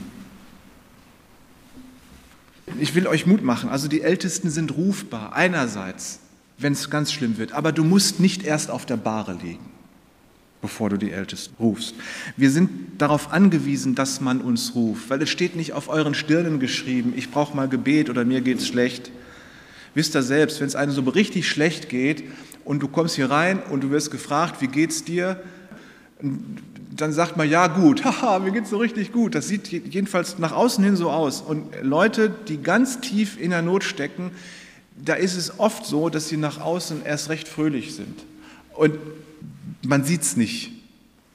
Ich 2.80 2.96
will 2.96 3.08
euch 3.08 3.28
Mut 3.28 3.44
machen. 3.44 3.70
Also 3.70 3.88
die 3.88 4.02
Ältesten 4.02 4.50
sind 4.50 4.76
rufbar. 4.76 5.34
Einerseits 5.34 6.20
wenn 6.58 6.74
es 6.74 6.90
ganz 6.90 7.12
schlimm 7.12 7.38
wird. 7.38 7.54
Aber 7.54 7.72
du 7.72 7.84
musst 7.84 8.20
nicht 8.20 8.44
erst 8.44 8.70
auf 8.70 8.86
der 8.86 8.98
Bahre 8.98 9.38
liegen, 9.42 9.66
bevor 10.62 10.90
du 10.90 10.98
die 10.98 11.12
Ältesten 11.12 11.56
rufst. 11.60 11.96
Wir 12.38 12.52
sind 12.52 12.70
darauf 12.98 13.32
angewiesen, 13.32 13.96
dass 13.96 14.22
man 14.22 14.42
uns 14.42 14.76
ruft, 14.76 15.10
weil 15.10 15.22
es 15.22 15.30
steht 15.30 15.56
nicht 15.56 15.74
auf 15.74 15.90
euren 15.90 16.14
Stirnen 16.14 16.60
geschrieben, 16.60 17.14
ich 17.16 17.32
brauche 17.32 17.56
mal 17.56 17.68
Gebet 17.68 18.10
oder 18.10 18.26
mir 18.26 18.42
geht 18.42 18.60
es 18.60 18.68
schlecht. 18.68 19.12
Wisst 19.94 20.16
ihr 20.16 20.24
selbst, 20.24 20.60
wenn 20.60 20.68
es 20.68 20.76
einem 20.76 20.92
so 20.92 21.02
richtig 21.02 21.48
schlecht 21.48 21.90
geht 21.90 22.24
und 22.66 22.82
du 22.82 22.88
kommst 22.88 23.16
hier 23.16 23.30
rein 23.30 23.62
und 23.70 23.82
du 23.82 23.92
wirst 23.92 24.12
gefragt, 24.12 24.62
wie 24.62 24.68
geht's 24.68 25.04
dir? 25.04 25.40
Dann 26.22 27.12
sagt 27.12 27.38
man, 27.38 27.50
ja 27.50 27.68
gut, 27.68 28.04
haha, 28.06 28.40
mir 28.40 28.52
geht's 28.52 28.70
so 28.70 28.78
richtig 28.78 29.12
gut. 29.12 29.36
Das 29.36 29.48
sieht 29.48 29.68
jedenfalls 29.68 30.40
nach 30.40 30.52
außen 30.52 30.84
hin 30.84 30.96
so 30.96 31.10
aus. 31.10 31.42
Und 31.42 31.68
Leute, 31.82 32.30
die 32.48 32.62
ganz 32.62 33.02
tief 33.02 33.40
in 33.40 33.52
der 33.52 33.62
Not 33.62 33.84
stecken, 33.84 34.32
da 34.96 35.16
ist 35.16 35.36
es 35.36 35.60
oft 35.60 35.86
so, 35.86 36.10
dass 36.10 36.30
sie 36.30 36.38
nach 36.38 36.60
außen 36.60 37.04
erst 37.06 37.30
recht 37.30 37.48
fröhlich 37.48 37.96
sind. 37.96 38.24
Und 38.74 38.98
man 39.86 40.04
sieht 40.04 40.22
es 40.22 40.38
nicht, 40.38 40.72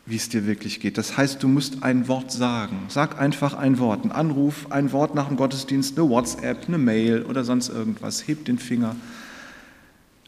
wie 0.08 0.16
es 0.16 0.28
dir 0.28 0.46
wirklich 0.46 0.80
geht. 0.80 0.96
Das 0.96 1.16
heißt, 1.16 1.42
du 1.42 1.48
musst 1.48 1.82
ein 1.82 2.08
Wort 2.08 2.32
sagen. 2.32 2.86
Sag 2.88 3.20
einfach 3.20 3.54
ein 3.54 3.78
Wort, 3.78 4.04
ein 4.04 4.12
Anruf, 4.12 4.70
ein 4.70 4.92
Wort 4.92 5.14
nach 5.14 5.28
dem 5.28 5.36
Gottesdienst, 5.36 5.98
eine 5.98 6.08
WhatsApp, 6.08 6.66
eine 6.66 6.78
Mail 6.78 7.22
oder 7.22 7.44
sonst 7.44 7.68
irgendwas. 7.68 8.26
Heb 8.26 8.46
den 8.46 8.58
Finger. 8.58 8.96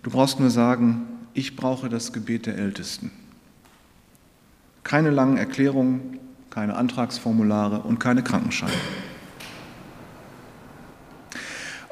Du 0.03 0.11
brauchst 0.11 0.39
nur 0.39 0.51
sagen, 0.51 1.07
ich 1.33 1.57
brauche 1.57 1.89
das 1.89 2.13
Gebet 2.13 2.47
der 2.47 2.59
Ältesten. 2.59 3.11
Keine 4.85 5.11
langen 5.11 5.37
Erklärungen, 5.37 6.19
keine 6.51 6.75
Antragsformulare 6.77 7.81
und 7.81 7.99
keine 7.99 8.23
Krankenscheine. 8.23 8.73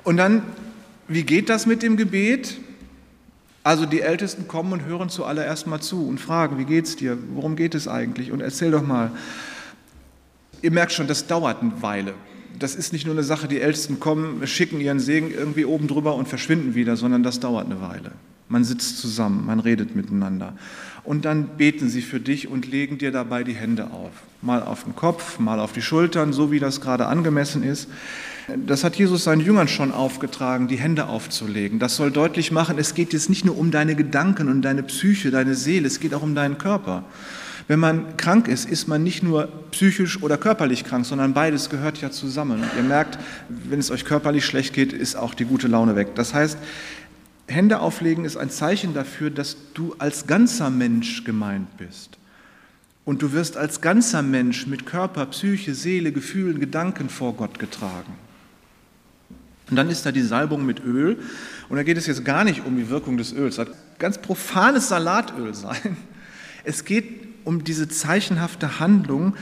Und 0.05 0.16
dann 0.16 0.42
wie 1.11 1.22
geht 1.22 1.48
das 1.48 1.64
mit 1.64 1.83
dem 1.83 1.96
Gebet? 1.96 2.61
Also 3.68 3.85
die 3.85 4.00
Ältesten 4.00 4.48
kommen 4.48 4.72
und 4.72 4.87
hören 4.87 5.11
zuallererst 5.11 5.66
mal 5.66 5.78
zu 5.78 6.09
und 6.09 6.18
fragen, 6.18 6.57
wie 6.57 6.64
geht's 6.64 6.96
dir? 6.96 7.18
Worum 7.35 7.54
geht 7.54 7.74
es 7.74 7.87
eigentlich? 7.87 8.33
Und 8.33 8.40
erzähl 8.40 8.70
doch 8.70 8.81
mal. 8.81 9.11
Ihr 10.62 10.70
merkt 10.70 10.92
schon, 10.92 11.07
das 11.07 11.26
dauert 11.26 11.61
eine 11.61 11.83
Weile. 11.83 12.14
Das 12.59 12.74
ist 12.74 12.94
nicht 12.94 13.04
nur 13.04 13.14
eine 13.14 13.22
Sache, 13.22 13.46
die 13.46 13.61
Ältesten 13.61 14.00
kommen, 14.00 14.46
schicken 14.46 14.81
ihren 14.81 15.00
Segen 15.00 15.31
irgendwie 15.31 15.66
oben 15.66 15.87
drüber 15.87 16.14
und 16.14 16.28
verschwinden 16.28 16.74
wieder, 16.74 16.96
sondern 16.96 17.22
das 17.22 17.40
dauert 17.40 17.66
eine 17.66 17.83
Weile. 17.83 18.12
Man 18.49 18.65
sitzt 18.65 18.99
zusammen, 18.99 19.45
man 19.47 19.61
redet 19.61 19.95
miteinander. 19.95 20.55
Und 21.05 21.25
dann 21.25 21.57
beten 21.57 21.89
sie 21.89 22.03
für 22.03 22.21
dich 22.21 22.49
und 22.49 22.67
legen 22.67 22.99
dir 22.99 23.13
dabei 23.13 23.45
die 23.45 23.55
Hände 23.55 23.91
auf. 23.91 24.11
Mal 24.43 24.63
auf 24.63 24.85
den 24.85 24.95
Kopf, 24.95 25.39
mal 25.39 25.61
auf 25.61 25.73
die 25.73 25.83
Schultern, 25.83 26.33
so 26.33 26.51
wie 26.51 26.59
das 26.59 26.81
gerade 26.81 27.07
angemessen 27.07 27.63
ist. 27.63 27.89
Das 28.67 28.85
hat 28.85 28.97
Jesus 28.97 29.25
seinen 29.25 29.41
Jüngern 29.41 29.69
schon 29.69 29.93
aufgetragen, 29.93 30.69
die 30.69 30.77
Hände 30.77 31.07
aufzulegen. 31.07 31.79
Das 31.79 31.97
soll 31.97 32.11
deutlich 32.11 32.51
machen, 32.51 32.79
es 32.79 32.95
geht 32.95 33.13
jetzt 33.13 33.29
nicht 33.29 33.45
nur 33.45 33.59
um 33.59 33.71
deine 33.71 33.95
Gedanken 33.95 34.49
und 34.49 34.63
deine 34.63 34.83
Psyche, 34.83 35.31
deine 35.31 35.55
Seele, 35.55 35.87
es 35.87 36.01
geht 36.01 36.15
auch 36.15 36.23
um 36.23 36.35
deinen 36.35 36.57
Körper. 36.57 37.05
Wenn 37.67 37.79
man 37.79 38.17
krank 38.17 38.49
ist, 38.49 38.65
ist 38.65 38.89
man 38.89 39.03
nicht 39.03 39.23
nur 39.23 39.49
psychisch 39.73 40.23
oder 40.23 40.39
körperlich 40.39 40.85
krank, 40.85 41.05
sondern 41.05 41.35
beides 41.35 41.69
gehört 41.69 42.01
ja 42.01 42.11
zusammen. 42.11 42.63
Und 42.63 42.71
ihr 42.79 42.83
merkt, 42.83 43.19
wenn 43.49 43.79
es 43.79 43.91
euch 43.91 44.07
körperlich 44.07 44.47
schlecht 44.47 44.73
geht, 44.73 44.95
ist 44.95 45.17
auch 45.17 45.35
die 45.35 45.45
gute 45.45 45.69
Laune 45.69 45.95
weg. 45.95 46.15
Das 46.15 46.33
heißt, 46.33 46.57
Hände 47.49 47.81
auflegen 47.81 48.25
ist 48.25 48.37
ein 48.37 48.51
Zeichen 48.51 48.95
dafür, 48.95 49.31
dass 49.31 49.57
du 49.75 49.95
als 49.99 50.27
ganzer 50.27 50.71
Mensch 50.71 51.25
gemeint 51.25 51.77
bist. 51.79 52.19
Und 53.05 53.23
du 53.23 53.33
wirst 53.33 53.57
als 53.57 53.81
ganzer 53.81 54.23
Mensch 54.23 54.67
mit 54.67 54.85
Körper, 54.85 55.25
Psyche, 55.27 55.75
Seele, 55.75 56.13
Gefühlen, 56.13 56.61
Gedanken 56.61 57.09
vor 57.09 57.35
Gott 57.35 57.59
getragen. 57.59 58.13
Und 59.71 59.77
dann 59.77 59.89
ist 59.89 60.05
da 60.05 60.13
die 60.13 60.23
Salbung 60.23 60.65
mit 60.65 60.85
Öl. 60.85 61.19
Und 61.69 61.77
da 61.77 61.83
geht 61.83 61.97
es 61.97 62.07
jetzt 62.07 62.25
gar 62.25 62.45
nicht 62.45 62.65
um 62.67 62.77
die 62.77 62.91
Wirkung 62.91 63.17
des 63.17 63.33
Öls. 63.33 63.57
Das 63.57 63.67
kann 63.67 63.77
ganz 63.99 64.19
profanes 64.19 64.89
Salatöl 64.89 65.55
sein. 65.55 65.97
Es 66.65 66.85
geht 66.85 67.28
um 67.49 67.65
diese 67.65 67.89
zeichenhafte 67.89 68.79
Handlung. 68.79 69.35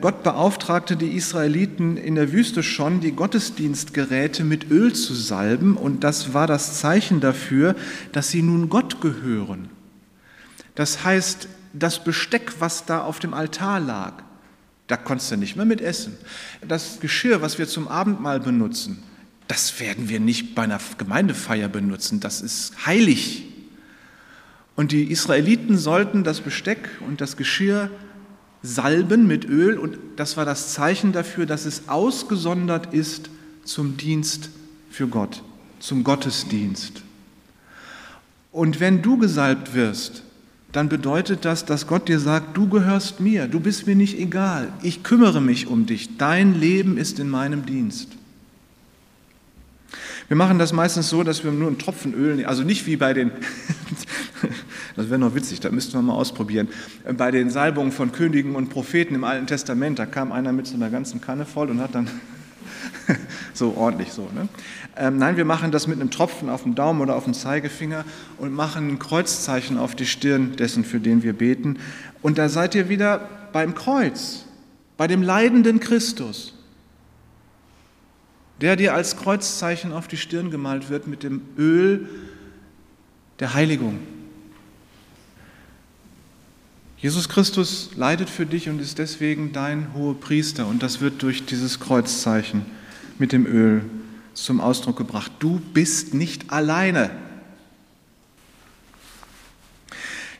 Gott 0.00 0.24
beauftragte 0.24 0.96
die 0.96 1.14
Israeliten 1.14 1.96
in 1.96 2.16
der 2.16 2.32
Wüste 2.32 2.64
schon, 2.64 3.00
die 3.00 3.12
Gottesdienstgeräte 3.12 4.42
mit 4.42 4.68
Öl 4.68 4.92
zu 4.92 5.14
salben, 5.14 5.76
und 5.76 6.02
das 6.02 6.34
war 6.34 6.48
das 6.48 6.80
Zeichen 6.80 7.20
dafür, 7.20 7.76
dass 8.10 8.30
sie 8.30 8.42
nun 8.42 8.68
Gott 8.68 9.00
gehören. 9.00 9.68
Das 10.74 11.04
heißt, 11.04 11.46
das 11.72 12.02
Besteck, 12.02 12.54
was 12.58 12.84
da 12.84 13.02
auf 13.02 13.20
dem 13.20 13.32
Altar 13.32 13.78
lag, 13.78 14.24
da 14.88 14.96
konntest 14.96 15.30
du 15.30 15.36
nicht 15.36 15.54
mehr 15.54 15.64
mit 15.64 15.80
essen. 15.80 16.16
Das 16.66 16.98
Geschirr, 16.98 17.42
was 17.42 17.58
wir 17.60 17.68
zum 17.68 17.86
Abendmahl 17.86 18.40
benutzen, 18.40 19.04
das 19.46 19.78
werden 19.78 20.08
wir 20.08 20.18
nicht 20.18 20.56
bei 20.56 20.62
einer 20.62 20.80
Gemeindefeier 20.98 21.68
benutzen. 21.68 22.18
Das 22.18 22.40
ist 22.40 22.86
heilig. 22.86 23.51
Und 24.74 24.92
die 24.92 25.10
Israeliten 25.10 25.76
sollten 25.76 26.24
das 26.24 26.40
Besteck 26.40 26.88
und 27.06 27.20
das 27.20 27.36
Geschirr 27.36 27.90
salben 28.62 29.26
mit 29.26 29.44
Öl 29.44 29.76
und 29.76 29.98
das 30.16 30.36
war 30.36 30.44
das 30.44 30.72
Zeichen 30.72 31.12
dafür, 31.12 31.46
dass 31.46 31.66
es 31.66 31.88
ausgesondert 31.88 32.94
ist 32.94 33.28
zum 33.64 33.96
Dienst 33.96 34.50
für 34.90 35.08
Gott, 35.08 35.42
zum 35.80 36.04
Gottesdienst. 36.04 37.02
Und 38.52 38.80
wenn 38.80 39.02
du 39.02 39.16
gesalbt 39.18 39.74
wirst, 39.74 40.22
dann 40.70 40.88
bedeutet 40.88 41.44
das, 41.44 41.64
dass 41.66 41.86
Gott 41.86 42.08
dir 42.08 42.18
sagt, 42.18 42.56
du 42.56 42.68
gehörst 42.68 43.20
mir, 43.20 43.46
du 43.46 43.60
bist 43.60 43.86
mir 43.86 43.96
nicht 43.96 44.18
egal, 44.18 44.72
ich 44.82 45.02
kümmere 45.02 45.40
mich 45.40 45.66
um 45.66 45.86
dich, 45.86 46.16
dein 46.16 46.58
Leben 46.58 46.96
ist 46.96 47.18
in 47.18 47.28
meinem 47.28 47.66
Dienst. 47.66 48.08
Wir 50.28 50.36
machen 50.36 50.58
das 50.58 50.72
meistens 50.72 51.10
so, 51.10 51.22
dass 51.22 51.44
wir 51.44 51.52
nur 51.52 51.68
einen 51.68 51.78
Tropfen 51.78 52.14
Öl, 52.14 52.36
nehmen, 52.36 52.48
also 52.48 52.62
nicht 52.62 52.86
wie 52.86 52.96
bei 52.96 53.12
den, 53.12 53.32
das 54.96 55.08
wäre 55.08 55.18
noch 55.18 55.34
witzig, 55.34 55.60
da 55.60 55.70
müssten 55.70 55.94
wir 55.94 56.02
mal 56.02 56.14
ausprobieren, 56.14 56.68
bei 57.16 57.30
den 57.30 57.50
Salbungen 57.50 57.92
von 57.92 58.12
Königen 58.12 58.54
und 58.54 58.70
Propheten 58.70 59.14
im 59.14 59.24
Alten 59.24 59.46
Testament, 59.46 59.98
da 59.98 60.06
kam 60.06 60.32
einer 60.32 60.52
mit 60.52 60.66
so 60.66 60.74
einer 60.74 60.90
ganzen 60.90 61.20
Kanne 61.20 61.44
voll 61.44 61.70
und 61.70 61.80
hat 61.80 61.94
dann 61.94 62.08
so 63.54 63.74
ordentlich 63.76 64.12
so. 64.12 64.28
Ne? 64.34 64.48
Ähm, 64.96 65.18
nein, 65.18 65.36
wir 65.36 65.44
machen 65.44 65.70
das 65.70 65.86
mit 65.86 66.00
einem 66.00 66.10
Tropfen 66.10 66.48
auf 66.48 66.62
dem 66.62 66.74
Daumen 66.74 67.00
oder 67.00 67.16
auf 67.16 67.24
dem 67.24 67.34
Zeigefinger 67.34 68.04
und 68.38 68.52
machen 68.52 68.88
ein 68.88 68.98
Kreuzzeichen 68.98 69.78
auf 69.78 69.94
die 69.94 70.06
Stirn 70.06 70.56
dessen, 70.56 70.84
für 70.84 71.00
den 71.00 71.22
wir 71.22 71.32
beten. 71.32 71.78
Und 72.20 72.38
da 72.38 72.48
seid 72.48 72.74
ihr 72.74 72.88
wieder 72.88 73.28
beim 73.52 73.74
Kreuz, 73.74 74.44
bei 74.96 75.06
dem 75.06 75.22
leidenden 75.22 75.80
Christus 75.80 76.54
der 78.62 78.76
dir 78.76 78.94
als 78.94 79.16
Kreuzzeichen 79.16 79.92
auf 79.92 80.06
die 80.06 80.16
Stirn 80.16 80.50
gemalt 80.50 80.88
wird 80.88 81.08
mit 81.08 81.24
dem 81.24 81.42
Öl 81.58 82.08
der 83.40 83.54
Heiligung. 83.54 83.98
Jesus 87.02 87.28
Christus 87.28 87.90
leidet 87.96 88.30
für 88.30 88.46
dich 88.46 88.68
und 88.68 88.80
ist 88.80 89.00
deswegen 89.00 89.52
dein 89.52 89.92
hoher 89.92 90.14
Priester 90.14 90.68
und 90.68 90.84
das 90.84 91.00
wird 91.00 91.20
durch 91.24 91.44
dieses 91.44 91.80
Kreuzzeichen 91.80 92.64
mit 93.18 93.32
dem 93.32 93.44
Öl 93.44 93.82
zum 94.34 94.60
Ausdruck 94.60 94.98
gebracht. 94.98 95.32
Du 95.40 95.60
bist 95.74 96.14
nicht 96.14 96.52
alleine. 96.52 97.10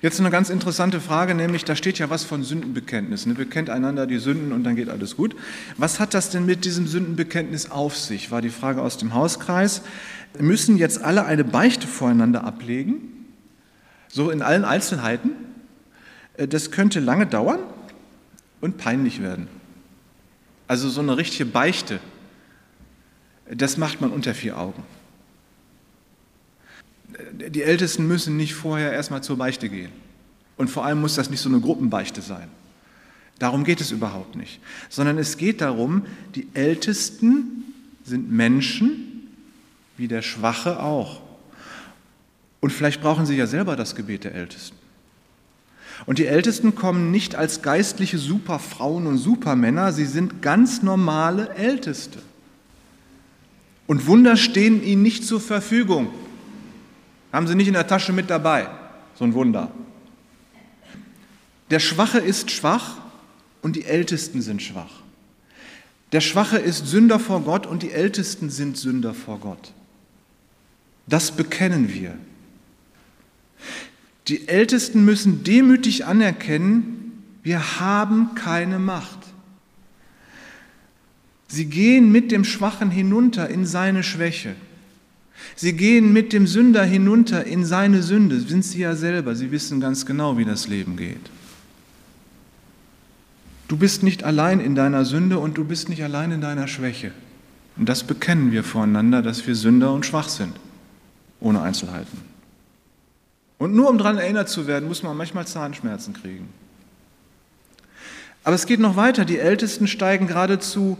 Jetzt 0.03 0.21
eine 0.21 0.31
ganz 0.31 0.51
interessante 0.51 1.01
Frage, 1.01 1.35
nämlich 1.35 1.65
da 1.65 1.75
steht 1.75 1.99
ja 1.99 2.11
was 2.11 2.23
von 2.23 2.45
Sündenbekenntnis. 2.45 3.27
Ne? 3.27 3.35
Bekennt 3.35 3.69
einander 3.69 4.07
die 4.07 4.19
Sünden 4.19 4.53
und 4.53 4.63
dann 4.63 4.77
geht 4.77 4.89
alles 4.89 5.17
gut. 5.17 5.35
Was 5.79 5.99
hat 5.99 6.15
das 6.15 6.31
denn 6.31 6.47
mit 6.47 6.65
diesem 6.65 6.87
Sündenbekenntnis 6.87 7.73
auf 7.73 7.97
sich? 7.97 8.31
War 8.31 8.41
die 8.41 8.51
Frage 8.51 8.83
aus 8.83 8.99
dem 8.99 9.15
Hauskreis. 9.15 9.83
Müssen 10.39 10.77
jetzt 10.77 11.03
alle 11.03 11.25
eine 11.25 11.43
Beichte 11.43 11.89
voreinander 11.89 12.45
ablegen? 12.45 13.27
So 14.07 14.31
in 14.31 14.43
allen 14.43 14.65
Einzelheiten? 14.65 15.31
Äh, 16.37 16.49
das 16.49 16.71
könnte 16.71 17.01
lange 17.01 17.27
dauern 17.27 17.61
und 18.61 18.79
peinlich 18.79 19.23
werden. 19.23 19.49
Also 20.69 20.89
so 20.89 21.01
eine 21.01 21.17
richtige 21.17 21.47
Beichte, 21.47 22.01
das 23.51 23.77
macht 23.77 24.01
man 24.01 24.11
unter 24.11 24.35
vier 24.35 24.59
Augen 24.59 24.83
die 27.33 27.63
Ältesten 27.63 28.07
müssen 28.07 28.37
nicht 28.37 28.55
vorher 28.55 28.93
erstmal 28.93 29.23
zur 29.23 29.37
Beichte 29.37 29.69
gehen. 29.69 29.93
Und 30.57 30.69
vor 30.69 30.85
allem 30.85 31.01
muss 31.01 31.15
das 31.15 31.31
nicht 31.31 31.41
so 31.41 31.49
eine 31.49 31.61
Gruppenbeichte 31.61 32.23
sein. 32.23 32.49
Darum 33.39 33.65
geht 33.65 33.81
es 33.81 33.91
überhaupt 33.91 34.37
nicht. 34.37 34.61
Sondern 34.89 35.19
es 35.19 35.37
geht 35.37 35.61
darum, 35.61 36.07
die 36.35 36.47
Ältesten 36.55 37.65
sind 38.05 38.31
Menschen, 38.31 39.29
wie 39.97 40.09
der 40.09 40.23
Schwache 40.23 40.81
auch. 40.81 41.21
Und 42.61 42.71
vielleicht 42.71 43.01
brauchen 43.01 43.27
sie 43.27 43.37
ja 43.37 43.47
selber 43.47 43.77
das 43.77 43.95
Gebet 43.95 44.25
der 44.25 44.35
Ältesten. 44.35 44.77
Und 46.07 46.19
die 46.19 46.27
Ältesten 46.27 46.75
kommen 46.75 47.11
nicht 47.11 47.35
als 47.35 47.63
geistliche 47.63 48.19
Superfrauen 48.19 49.07
und 49.07 49.19
Supermänner, 49.19 49.93
sie 49.93 50.07
sind 50.07 50.43
ganz 50.43 50.83
normale 50.83 51.51
Älteste. 51.55 52.19
Und 53.87 54.07
Wunder 54.07 54.37
stehen 54.37 54.83
ihnen 54.83 55.03
nicht 55.03 55.25
zur 55.25 55.41
Verfügung. 55.41 56.09
Haben 57.33 57.47
sie 57.47 57.55
nicht 57.55 57.69
in 57.69 57.75
der 57.75 57.87
Tasche 57.87 58.13
mit 58.13 58.31
dabei. 58.31 58.69
So 59.15 59.25
ein 59.25 59.35
Wunder. 59.35 59.71
Der 61.71 61.79
Schwache 61.79 62.19
ist 62.19 62.51
schwach 62.51 62.97
und 63.63 63.77
die 63.77 63.85
Ältesten 63.85 64.43
sind 64.43 64.63
schwach. 64.63 65.03
Der 66.13 66.21
Schwache 66.21 66.59
ist 66.59 66.87
Sünder 66.87 67.19
vor 67.19 67.41
Gott 67.43 67.67
und 67.67 67.83
die 67.83 67.93
Ältesten 67.93 68.51
sind 68.51 68.77
Sünder 68.77 69.15
vor 69.15 69.39
Gott. 69.39 69.73
Das 71.07 71.31
bekennen 71.31 71.89
wir. 71.89 72.17
Die 74.29 74.49
Ältesten 74.49 75.05
müssen 75.05 75.45
demütig 75.45 76.07
anerkennen, 76.07 77.23
wir 77.43 77.81
haben 77.81 78.35
keine 78.35 78.79
Macht. 78.79 79.19
Sie 81.49 81.67
gehen 81.67 82.13
mit 82.13 82.31
dem 82.31 82.45
Schwachen 82.45 82.91
hinunter 82.91 83.49
in 83.49 83.67
seine 83.67 84.03
Schwäche. 84.03 84.55
Sie 85.57 85.75
gehen 85.75 86.13
mit 86.13 86.33
dem 86.33 86.47
Sünder 86.47 86.85
hinunter 86.85 87.45
in 87.45 87.65
seine 87.65 88.03
Sünde, 88.03 88.41
sind 88.41 88.65
sie 88.65 88.79
ja 88.79 88.95
selber, 88.95 89.35
sie 89.35 89.51
wissen 89.51 89.81
ganz 89.81 90.07
genau, 90.07 90.39
wie 90.39 90.45
das 90.45 90.69
Leben 90.69 90.97
geht. 90.97 91.31
Du 93.69 93.77
bist 93.77 94.03
nicht 94.03 94.23
allein 94.23 94.61
in 94.61 94.75
deiner 94.75 95.05
Sünde 95.05 95.39
und 95.39 95.59
du 95.59 95.65
bist 95.65 95.89
nicht 95.89 96.03
allein 96.03 96.31
in 96.31 96.41
deiner 96.41 96.69
Schwäche. 96.69 97.11
Und 97.77 97.89
das 97.89 98.05
bekennen 98.05 98.53
wir 98.53 98.65
voreinander, 98.65 99.23
dass 99.23 99.47
wir 99.47 99.55
Sünder 99.55 99.93
und 99.93 100.07
schwach 100.07 100.29
sind, 100.29 100.53
ohne 101.41 101.63
Einzelheiten. 101.63 102.32
Und 103.63 103.77
nur 103.77 103.89
um 103.89 103.97
daran 103.97 104.19
erinnert 104.19 104.49
zu 104.49 104.67
werden, 104.67 104.89
muss 104.89 105.05
man 105.05 105.17
manchmal 105.17 105.47
Zahnschmerzen 105.47 106.15
kriegen. 106.15 106.49
Aber 108.43 108.57
es 108.57 108.67
geht 108.67 108.81
noch 108.81 108.97
weiter. 108.97 109.25
Die 109.25 109.39
Ältesten 109.39 109.87
steigen 109.87 110.27
geradezu 110.27 110.99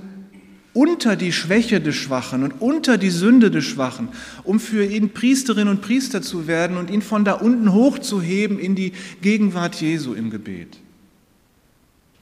unter 0.73 1.17
die 1.17 1.33
Schwäche 1.33 1.81
des 1.81 1.97
Schwachen 1.97 2.45
und 2.45 2.61
unter 2.61 2.99
die 2.99 3.11
Sünde 3.11 3.51
des 3.51 3.65
Schwachen, 3.65 4.11
um 4.45 4.61
für 4.61 4.85
ihn 4.85 5.11
Priesterin 5.11 5.67
und 5.67 5.83
Priester 5.83 6.23
zu 6.23 6.47
werden 6.47 6.77
und 6.77 6.89
ihn 6.89 7.03
von 7.03 7.25
da 7.25 7.33
unten 7.33 7.73
hochzuheben 7.73 8.61
in 8.61 8.77
die 8.77 8.93
Gegenwart 9.23 9.81
Jesu 9.81 10.15
im 10.15 10.31
Gebet. 10.31 10.79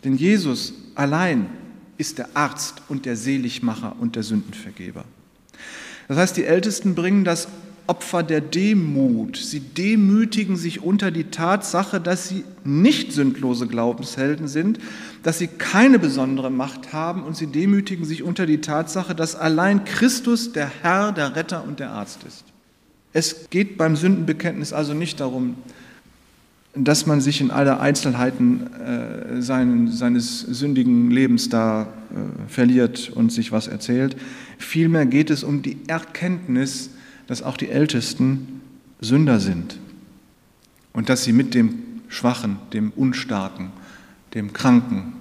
Denn 0.05 0.16
Jesus 0.16 0.72
allein 0.94 1.50
ist 1.98 2.16
der 2.16 2.31
Arzt 2.33 2.81
und 2.88 3.05
der 3.05 3.16
Seligmacher 3.16 3.94
und 4.00 4.16
der 4.16 4.22
Sündenvergeber. 4.22 5.05
Das 6.09 6.16
heißt, 6.16 6.38
die 6.38 6.44
Ältesten 6.44 6.94
bringen 6.94 7.24
das 7.24 7.46
Opfer 7.90 8.22
der 8.22 8.40
Demut. 8.40 9.37
Sie 9.37 9.59
demütigen 9.59 10.57
sich 10.57 10.81
unter 10.81 11.11
die 11.11 11.24
Tatsache, 11.24 12.00
dass 12.00 12.29
sie 12.29 12.44
nicht 12.62 13.12
sündlose 13.12 13.66
Glaubenshelden 13.66 14.46
sind, 14.46 14.79
dass 15.24 15.40
sie 15.40 15.48
keine 15.48 15.98
besondere 15.98 16.53
Macht 16.53 16.92
haben 16.92 17.24
und 17.24 17.37
sie 17.37 17.48
demütigen 17.48 18.05
sich 18.05 18.22
unter 18.22 18.46
die 18.46 18.61
Tatsache, 18.61 19.16
dass 19.16 19.35
allein 19.35 19.85
Christus 19.85 20.53
der 20.53 20.70
Herr, 20.83 21.11
der 21.11 21.35
Retter 21.35 21.64
und 21.64 21.81
der 21.81 21.90
Arzt 21.90 22.20
ist. 22.22 22.44
Es 23.12 23.50
geht 23.50 23.76
beim 23.76 23.96
Sündenbekenntnis 23.96 24.72
also 24.72 24.94
nicht 24.94 25.18
darum, 25.18 25.57
dass 26.72 27.07
man 27.07 27.20
sich 27.20 27.40
in 27.40 27.50
alle 27.50 27.81
Einzelheiten 27.81 28.72
äh, 28.74 29.42
seinen, 29.42 29.90
seines 29.90 30.42
sündigen 30.42 31.11
Lebens 31.11 31.48
da 31.48 31.83
äh, 31.83 31.87
verliert 32.48 33.11
und 33.12 33.33
sich 33.33 33.50
was 33.50 33.66
erzählt. 33.66 34.14
Vielmehr 34.59 35.07
geht 35.07 35.31
es 35.31 35.42
um 35.42 35.62
die 35.62 35.79
Erkenntnis, 35.88 36.90
dass 37.31 37.45
auch 37.45 37.57
die 37.57 37.71
Ältesten 37.71 38.61
Sünder 39.01 39.38
sind 39.38 39.79
und 40.93 41.09
dass 41.09 41.23
sie 41.23 41.33
mit 41.33 41.55
dem 41.55 42.01
Schwachen, 42.09 42.59
dem 42.73 42.90
Unstarken, 42.90 43.71
dem 44.35 44.53
Kranken 44.53 45.12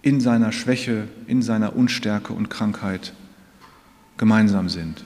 in 0.00 0.22
seiner 0.22 0.52
Schwäche, 0.52 1.06
in 1.26 1.42
seiner 1.42 1.76
Unstärke 1.76 2.32
und 2.32 2.48
Krankheit 2.48 3.12
gemeinsam 4.16 4.70
sind. 4.70 5.04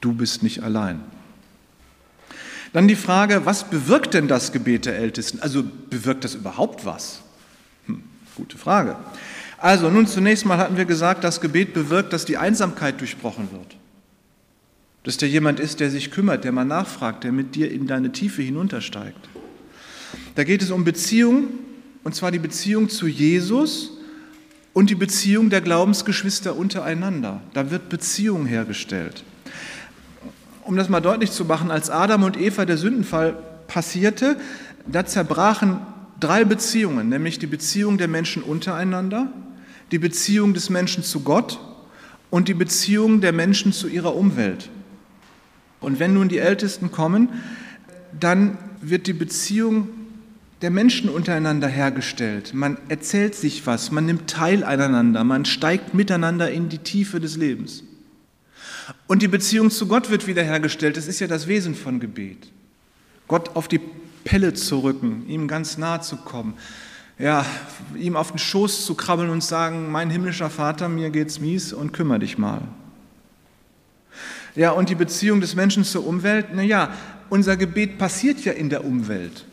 Du 0.00 0.12
bist 0.12 0.44
nicht 0.44 0.62
allein. 0.62 1.00
Dann 2.72 2.86
die 2.86 2.94
Frage, 2.94 3.44
was 3.44 3.68
bewirkt 3.68 4.14
denn 4.14 4.28
das 4.28 4.52
Gebet 4.52 4.86
der 4.86 4.96
Ältesten? 4.96 5.40
Also 5.40 5.64
bewirkt 5.90 6.22
das 6.22 6.36
überhaupt 6.36 6.86
was? 6.86 7.22
Hm, 7.86 8.04
gute 8.36 8.56
Frage. 8.56 8.94
Also 9.58 9.90
nun 9.90 10.06
zunächst 10.06 10.46
mal 10.46 10.58
hatten 10.58 10.76
wir 10.76 10.84
gesagt, 10.84 11.24
das 11.24 11.40
Gebet 11.40 11.74
bewirkt, 11.74 12.12
dass 12.12 12.24
die 12.24 12.36
Einsamkeit 12.36 13.00
durchbrochen 13.00 13.50
wird 13.50 13.76
dass 15.06 15.16
der 15.18 15.28
jemand 15.28 15.60
ist, 15.60 15.78
der 15.78 15.88
sich 15.88 16.10
kümmert, 16.10 16.42
der 16.42 16.50
mal 16.50 16.64
nachfragt, 16.64 17.22
der 17.22 17.30
mit 17.30 17.54
dir 17.54 17.70
in 17.70 17.86
deine 17.86 18.10
Tiefe 18.10 18.42
hinuntersteigt. 18.42 19.28
Da 20.34 20.42
geht 20.42 20.62
es 20.62 20.72
um 20.72 20.82
Beziehung, 20.82 21.44
und 22.02 22.16
zwar 22.16 22.32
die 22.32 22.40
Beziehung 22.40 22.88
zu 22.88 23.06
Jesus 23.06 23.92
und 24.72 24.90
die 24.90 24.96
Beziehung 24.96 25.48
der 25.48 25.60
Glaubensgeschwister 25.60 26.56
untereinander. 26.56 27.40
Da 27.54 27.70
wird 27.70 27.88
Beziehung 27.88 28.46
hergestellt. 28.46 29.22
Um 30.64 30.74
das 30.74 30.88
mal 30.88 31.00
deutlich 31.00 31.30
zu 31.30 31.44
machen, 31.44 31.70
als 31.70 31.88
Adam 31.88 32.24
und 32.24 32.36
Eva 32.36 32.64
der 32.64 32.76
Sündenfall 32.76 33.38
passierte, 33.68 34.36
da 34.88 35.06
zerbrachen 35.06 35.78
drei 36.18 36.44
Beziehungen, 36.44 37.08
nämlich 37.10 37.38
die 37.38 37.46
Beziehung 37.46 37.96
der 37.96 38.08
Menschen 38.08 38.42
untereinander, 38.42 39.32
die 39.92 40.00
Beziehung 40.00 40.52
des 40.52 40.68
Menschen 40.68 41.04
zu 41.04 41.20
Gott 41.20 41.60
und 42.28 42.48
die 42.48 42.54
Beziehung 42.54 43.20
der 43.20 43.32
Menschen 43.32 43.72
zu 43.72 43.86
ihrer 43.86 44.16
Umwelt. 44.16 44.68
Und 45.86 46.00
wenn 46.00 46.14
nun 46.14 46.28
die 46.28 46.38
Ältesten 46.38 46.90
kommen, 46.90 47.28
dann 48.18 48.58
wird 48.80 49.06
die 49.06 49.12
Beziehung 49.12 49.86
der 50.60 50.72
Menschen 50.72 51.08
untereinander 51.08 51.68
hergestellt. 51.68 52.54
Man 52.54 52.76
erzählt 52.88 53.36
sich 53.36 53.68
was, 53.68 53.92
man 53.92 54.04
nimmt 54.04 54.28
teil 54.28 54.64
aneinander, 54.64 55.22
man 55.22 55.44
steigt 55.44 55.94
miteinander 55.94 56.50
in 56.50 56.68
die 56.68 56.78
Tiefe 56.78 57.20
des 57.20 57.36
Lebens. 57.36 57.84
Und 59.06 59.22
die 59.22 59.28
Beziehung 59.28 59.70
zu 59.70 59.86
Gott 59.86 60.10
wird 60.10 60.26
wiederhergestellt. 60.26 60.96
Das 60.96 61.06
ist 61.06 61.20
ja 61.20 61.28
das 61.28 61.46
Wesen 61.46 61.76
von 61.76 62.00
Gebet. 62.00 62.50
Gott 63.28 63.54
auf 63.54 63.68
die 63.68 63.80
Pelle 64.24 64.54
zu 64.54 64.80
rücken, 64.80 65.24
ihm 65.28 65.46
ganz 65.46 65.78
nahe 65.78 66.00
zu 66.00 66.16
kommen, 66.16 66.54
ja, 67.16 67.46
ihm 67.96 68.16
auf 68.16 68.32
den 68.32 68.38
Schoß 68.38 68.86
zu 68.86 68.96
krabbeln 68.96 69.30
und 69.30 69.44
sagen, 69.44 69.92
mein 69.92 70.10
himmlischer 70.10 70.50
Vater, 70.50 70.88
mir 70.88 71.10
geht's 71.10 71.38
mies 71.38 71.72
und 71.72 71.92
kümmere 71.92 72.18
dich 72.18 72.38
mal. 72.38 72.62
Ja, 74.56 74.70
und 74.70 74.88
die 74.88 74.94
Beziehung 74.94 75.40
des 75.40 75.54
Menschen 75.54 75.84
zur 75.84 76.06
Umwelt, 76.06 76.46
na 76.54 76.62
ja, 76.62 76.90
unser 77.28 77.56
Gebet 77.56 77.98
passiert 77.98 78.44
ja 78.44 78.52
in 78.52 78.70
der 78.70 78.84
Umwelt. 78.84 79.44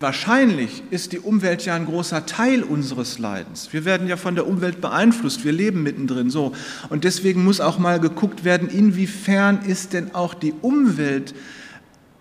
Wahrscheinlich 0.00 0.82
ist 0.90 1.12
die 1.12 1.18
Umwelt 1.18 1.64
ja 1.64 1.74
ein 1.74 1.86
großer 1.86 2.24
Teil 2.26 2.62
unseres 2.62 3.18
Leidens. 3.18 3.72
Wir 3.72 3.84
werden 3.84 4.06
ja 4.06 4.16
von 4.16 4.36
der 4.36 4.46
Umwelt 4.46 4.80
beeinflusst, 4.80 5.44
wir 5.44 5.52
leben 5.52 5.82
mittendrin 5.82 6.30
so. 6.30 6.52
Und 6.88 7.02
deswegen 7.02 7.42
muss 7.42 7.60
auch 7.60 7.78
mal 7.78 7.98
geguckt 7.98 8.44
werden, 8.44 8.68
inwiefern 8.68 9.62
ist 9.66 9.92
denn 9.92 10.14
auch 10.14 10.34
die 10.34 10.54
Umwelt 10.62 11.34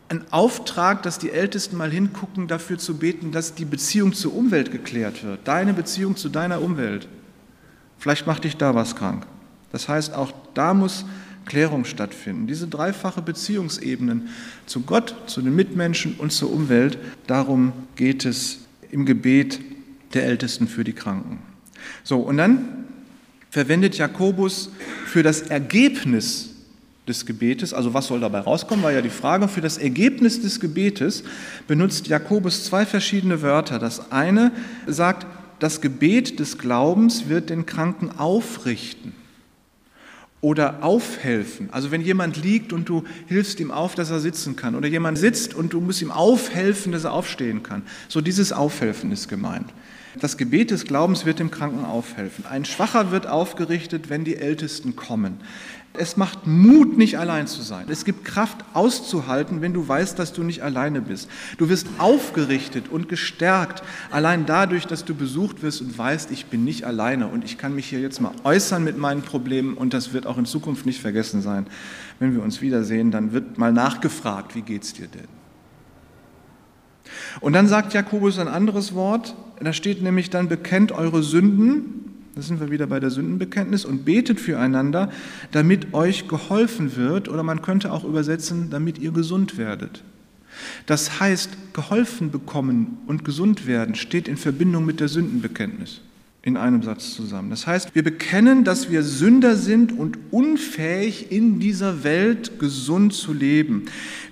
ein 0.10 0.24
Auftrag, 0.32 1.04
dass 1.04 1.20
die 1.20 1.32
Ältesten 1.32 1.78
mal 1.78 1.92
hingucken, 1.92 2.48
dafür 2.48 2.78
zu 2.78 2.98
beten, 2.98 3.32
dass 3.32 3.54
die 3.54 3.66
Beziehung 3.66 4.14
zur 4.14 4.36
Umwelt 4.36 4.72
geklärt 4.72 5.24
wird. 5.24 5.48
Deine 5.48 5.74
Beziehung 5.74 6.16
zu 6.16 6.30
deiner 6.30 6.62
Umwelt. 6.62 7.08
Vielleicht 8.00 8.26
macht 8.26 8.44
dich 8.44 8.58
da 8.58 8.74
was 8.74 8.96
krank. 8.96 9.28
Das 9.72 9.90
heißt, 9.90 10.14
auch 10.14 10.32
da 10.54 10.74
muss 10.74 11.06
Klärung 11.48 11.86
stattfinden. 11.86 12.48
Diese 12.48 12.68
dreifache 12.68 13.22
Beziehungsebenen 13.22 14.30
zu 14.66 14.82
Gott, 14.82 15.16
zu 15.28 15.42
den 15.42 15.56
Mitmenschen 15.56 16.16
und 16.18 16.32
zur 16.32 16.52
Umwelt, 16.52 16.98
darum 17.26 17.74
geht 17.96 18.26
es 18.26 18.60
im 18.92 19.06
Gebet 19.06 19.60
der 20.14 20.26
Ältesten 20.26 20.68
für 20.68 20.84
die 20.84 20.94
Kranken. 20.94 21.40
So, 22.04 22.20
und 22.20 22.38
dann 22.38 22.86
verwendet 23.50 23.98
Jakobus 23.98 24.70
für 25.06 25.24
das 25.24 25.42
Ergebnis 25.42 26.50
des 27.08 27.26
Gebetes, 27.26 27.74
also 27.74 27.94
was 27.94 28.08
soll 28.08 28.20
dabei 28.20 28.40
rauskommen, 28.40 28.84
war 28.84 28.92
ja 28.92 29.02
die 29.02 29.10
Frage, 29.10 29.48
für 29.48 29.62
das 29.62 29.78
Ergebnis 29.78 30.42
des 30.42 30.60
Gebetes 30.60 31.24
benutzt 31.66 32.08
Jakobus 32.08 32.66
zwei 32.66 32.86
verschiedene 32.86 33.42
Wörter. 33.42 33.80
Das 33.80 34.12
eine 34.12 34.52
sagt, 34.86 35.26
das 35.60 35.82
Gebet 35.82 36.40
des 36.40 36.58
Glaubens 36.58 37.30
wird 37.30 37.50
den 37.50 37.66
Kranken 37.66 38.12
aufrichten 38.12 39.14
oder 40.42 40.84
aufhelfen. 40.84 41.70
Also 41.72 41.92
wenn 41.92 42.02
jemand 42.02 42.42
liegt 42.42 42.72
und 42.72 42.88
du 42.88 43.04
hilfst 43.28 43.60
ihm 43.60 43.72
auf, 43.72 43.96
dass 43.96 44.12
er 44.12 44.20
sitzen 44.20 44.56
kann 44.56 44.76
oder 44.76 44.88
jemand 44.88 45.18
sitzt 45.18 45.54
und 45.54 45.74
du 45.74 45.82
musst 45.82 46.02
ihm 46.02 46.12
aufhelfen, 46.12 46.92
dass 46.92 47.06
er 47.06 47.14
aufstehen 47.14 47.64
kann. 47.64 47.82
So 48.08 48.22
dieses 48.22 48.52
Aufhelfen 48.52 49.12
ist 49.12 49.28
gemeint. 49.28 49.74
Das 50.20 50.38
Gebet 50.38 50.72
des 50.72 50.86
Glaubens 50.86 51.26
wird 51.26 51.40
dem 51.40 51.52
Kranken 51.52 51.86
aufhelfen. 51.86 52.46
Ein 52.46 52.66
Schwacher 52.66 53.12
wird 53.12 53.28
aufgerichtet, 53.28 54.10
wenn 54.10 54.24
die 54.24 54.38
Ältesten 54.38 54.96
kommen. 54.96 55.40
Es 55.94 56.16
macht 56.16 56.46
Mut, 56.46 56.98
nicht 56.98 57.18
allein 57.18 57.48
zu 57.48 57.62
sein. 57.62 57.86
Es 57.90 58.06
gibt 58.06 58.24
Kraft 58.24 58.58
auszuhalten, 58.74 59.62
wenn 59.62 59.74
du 59.74 59.88
weißt, 59.88 60.20
dass 60.20 60.32
du 60.32 60.44
nicht 60.44 60.62
alleine 60.62 61.02
bist. 61.02 61.28
Du 61.58 61.70
wirst 61.70 61.88
aufgerichtet 61.98 62.90
und 62.90 63.10
gestärkt, 63.10 63.82
allein 64.12 64.46
dadurch, 64.46 64.86
dass 64.86 65.06
du 65.06 65.16
besucht 65.16 65.64
wirst 65.64 65.82
und 65.82 65.98
weißt, 65.98 66.30
ich 66.32 66.46
bin 66.48 66.64
nicht 66.64 66.84
alleine 66.84 67.28
und 67.28 67.44
ich 67.44 67.58
kann 67.58 67.74
mich 67.74 67.88
hier 67.88 68.00
jetzt 68.00 68.22
mal 68.22 68.32
äußern 68.44 68.84
mit 68.84 68.98
meinen 68.98 69.24
Problemen 69.24 69.74
und 69.74 69.94
das 69.94 70.14
wird 70.14 70.28
auch 70.28 70.38
in 70.38 70.46
Zukunft 70.46 70.86
nicht 70.86 71.02
vergessen 71.02 71.42
sein. 71.42 71.66
Wenn 72.20 72.36
wir 72.36 72.44
uns 72.44 72.62
wiedersehen, 72.62 73.10
dann 73.10 73.34
wird 73.34 73.58
mal 73.58 73.74
nachgefragt, 73.74 74.56
wie 74.56 74.62
geht's 74.62 74.94
dir 74.94 75.08
denn? 75.08 75.28
Und 77.40 77.54
dann 77.54 77.68
sagt 77.68 77.94
Jakobus 77.94 78.38
ein 78.38 78.48
anderes 78.48 78.94
Wort, 78.94 79.36
da 79.60 79.74
steht 79.74 80.04
nämlich 80.04 80.30
dann, 80.30 80.48
bekennt 80.48 80.92
eure 80.92 81.24
Sünden 81.24 82.07
da 82.38 82.44
sind 82.44 82.60
wir 82.60 82.70
wieder 82.70 82.86
bei 82.86 83.00
der 83.00 83.10
Sündenbekenntnis 83.10 83.84
und 83.84 84.06
betet 84.06 84.40
füreinander, 84.40 85.12
damit 85.52 85.96
euch 85.96 86.28
geholfen 86.28 86.96
wird 86.96 87.30
oder 87.30 87.42
man 87.42 87.64
könnte 87.64 87.92
auch 87.92 88.04
übersetzen, 88.04 88.70
damit 88.70 89.00
ihr 89.00 89.12
gesund 89.12 89.58
werdet. 89.58 90.04
Das 90.86 91.20
heißt, 91.20 91.74
geholfen 91.74 92.30
bekommen 92.30 93.00
und 93.08 93.26
gesund 93.26 93.66
werden 93.66 93.96
steht 93.96 94.28
in 94.28 94.38
Verbindung 94.38 94.86
mit 94.86 95.00
der 95.00 95.08
Sündenbekenntnis 95.08 96.02
in 96.44 96.58
einem 96.58 96.84
Satz 96.84 97.16
zusammen. 97.16 97.50
Das 97.50 97.66
heißt, 97.66 97.96
wir 97.96 98.04
bekennen, 98.04 98.64
dass 98.64 98.92
wir 98.92 99.02
Sünder 99.02 99.56
sind 99.56 99.92
und 99.92 100.20
unfähig 100.30 101.32
in 101.32 101.60
dieser 101.60 102.04
Welt 102.04 102.60
gesund 102.60 103.14
zu 103.14 103.34
leben. 103.34 103.86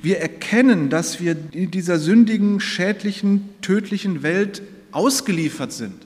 Wir 0.03 0.19
erkennen, 0.19 0.91
dass 0.91 1.19
wir 1.19 1.35
in 1.51 1.71
dieser 1.71 1.97
sündigen, 1.97 2.59
schädlichen, 2.59 3.49
tödlichen 3.61 4.21
Welt 4.21 4.61
ausgeliefert 4.91 5.73
sind 5.73 6.04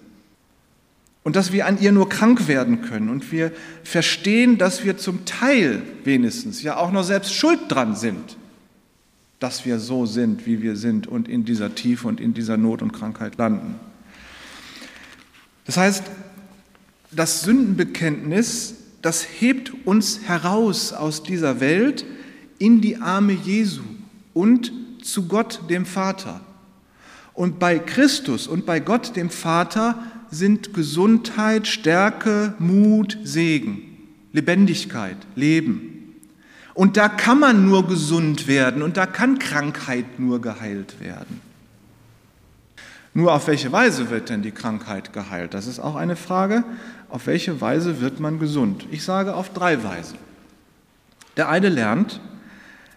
und 1.29 1.35
dass 1.35 1.51
wir 1.51 1.67
an 1.67 1.79
ihr 1.79 1.91
nur 1.91 2.09
krank 2.09 2.47
werden 2.47 2.81
können. 2.81 3.07
Und 3.07 3.31
wir 3.31 3.51
verstehen, 3.83 4.57
dass 4.57 4.83
wir 4.83 4.97
zum 4.97 5.25
Teil 5.25 5.83
wenigstens 6.03 6.63
ja 6.63 6.77
auch 6.77 6.91
noch 6.91 7.03
selbst 7.03 7.35
schuld 7.35 7.59
dran 7.67 7.95
sind, 7.95 8.35
dass 9.39 9.63
wir 9.63 9.77
so 9.77 10.07
sind, 10.07 10.47
wie 10.47 10.63
wir 10.63 10.75
sind 10.75 11.05
und 11.05 11.27
in 11.27 11.45
dieser 11.45 11.75
Tiefe 11.75 12.07
und 12.07 12.19
in 12.19 12.33
dieser 12.33 12.57
Not 12.57 12.81
und 12.81 12.93
Krankheit 12.93 13.37
landen. 13.37 13.75
Das 15.67 15.77
heißt, 15.77 16.05
das 17.11 17.41
Sündenbekenntnis, 17.41 18.73
das 19.03 19.21
hebt 19.39 19.71
uns 19.85 20.21
heraus 20.25 20.93
aus 20.93 21.21
dieser 21.21 21.59
Welt 21.59 22.05
in 22.57 22.81
die 22.81 22.97
Arme 22.97 23.33
Jesu 23.33 23.83
und 24.33 24.71
zu 25.03 25.27
Gott 25.27 25.59
dem 25.69 25.85
Vater. 25.85 26.41
Und 27.35 27.59
bei 27.59 27.77
Christus 27.77 28.47
und 28.47 28.65
bei 28.65 28.79
Gott 28.79 29.15
dem 29.15 29.29
Vater 29.29 30.03
sind 30.31 30.73
Gesundheit, 30.73 31.67
Stärke, 31.67 32.53
Mut, 32.59 33.17
Segen, 33.23 33.81
Lebendigkeit, 34.31 35.17
Leben. 35.35 36.15
Und 36.73 36.97
da 36.97 37.09
kann 37.09 37.39
man 37.39 37.65
nur 37.65 37.87
gesund 37.87 38.47
werden 38.47 38.81
und 38.81 38.97
da 38.97 39.05
kann 39.05 39.39
Krankheit 39.39 40.19
nur 40.19 40.39
geheilt 40.39 40.99
werden. 40.99 41.41
Nur 43.13 43.33
auf 43.33 43.47
welche 43.47 43.71
Weise 43.71 44.09
wird 44.09 44.29
denn 44.29 44.43
die 44.43 44.51
Krankheit 44.51 45.11
geheilt? 45.13 45.53
Das 45.53 45.67
ist 45.67 45.79
auch 45.79 45.95
eine 45.95 46.15
Frage. 46.15 46.63
Auf 47.09 47.27
welche 47.27 47.59
Weise 47.59 48.01
wird 48.01 48.19
man 48.19 48.39
gesund? 48.39 48.85
Ich 48.91 49.03
sage 49.03 49.35
auf 49.35 49.51
drei 49.51 49.83
Weisen. 49.83 50.17
Der 51.35 51.49
eine 51.49 51.69
lernt, 51.69 52.21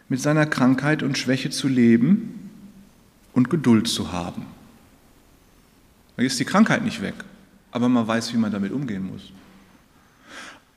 mit 0.09 0.21
seiner 0.21 0.45
Krankheit 0.45 1.03
und 1.03 1.16
Schwäche 1.16 1.51
zu 1.51 1.68
leben 1.68 2.51
und 3.33 3.49
Geduld 3.49 3.88
zu 3.88 4.12
haben. 4.12 4.45
Da 6.16 6.22
ist 6.22 6.38
die 6.38 6.44
Krankheit 6.44 6.85
nicht 6.85 7.01
weg, 7.03 7.14
aber 7.70 7.88
man 7.88 8.07
weiß, 8.07 8.33
wie 8.33 8.37
man 8.37 8.53
damit 8.53 8.72
umgehen 8.72 9.07
muss. 9.07 9.33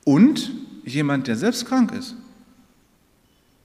Und 0.04 0.50
jemand, 0.84 1.26
der 1.26 1.36
selbst 1.36 1.66
krank 1.66 1.92
ist, 1.92 2.14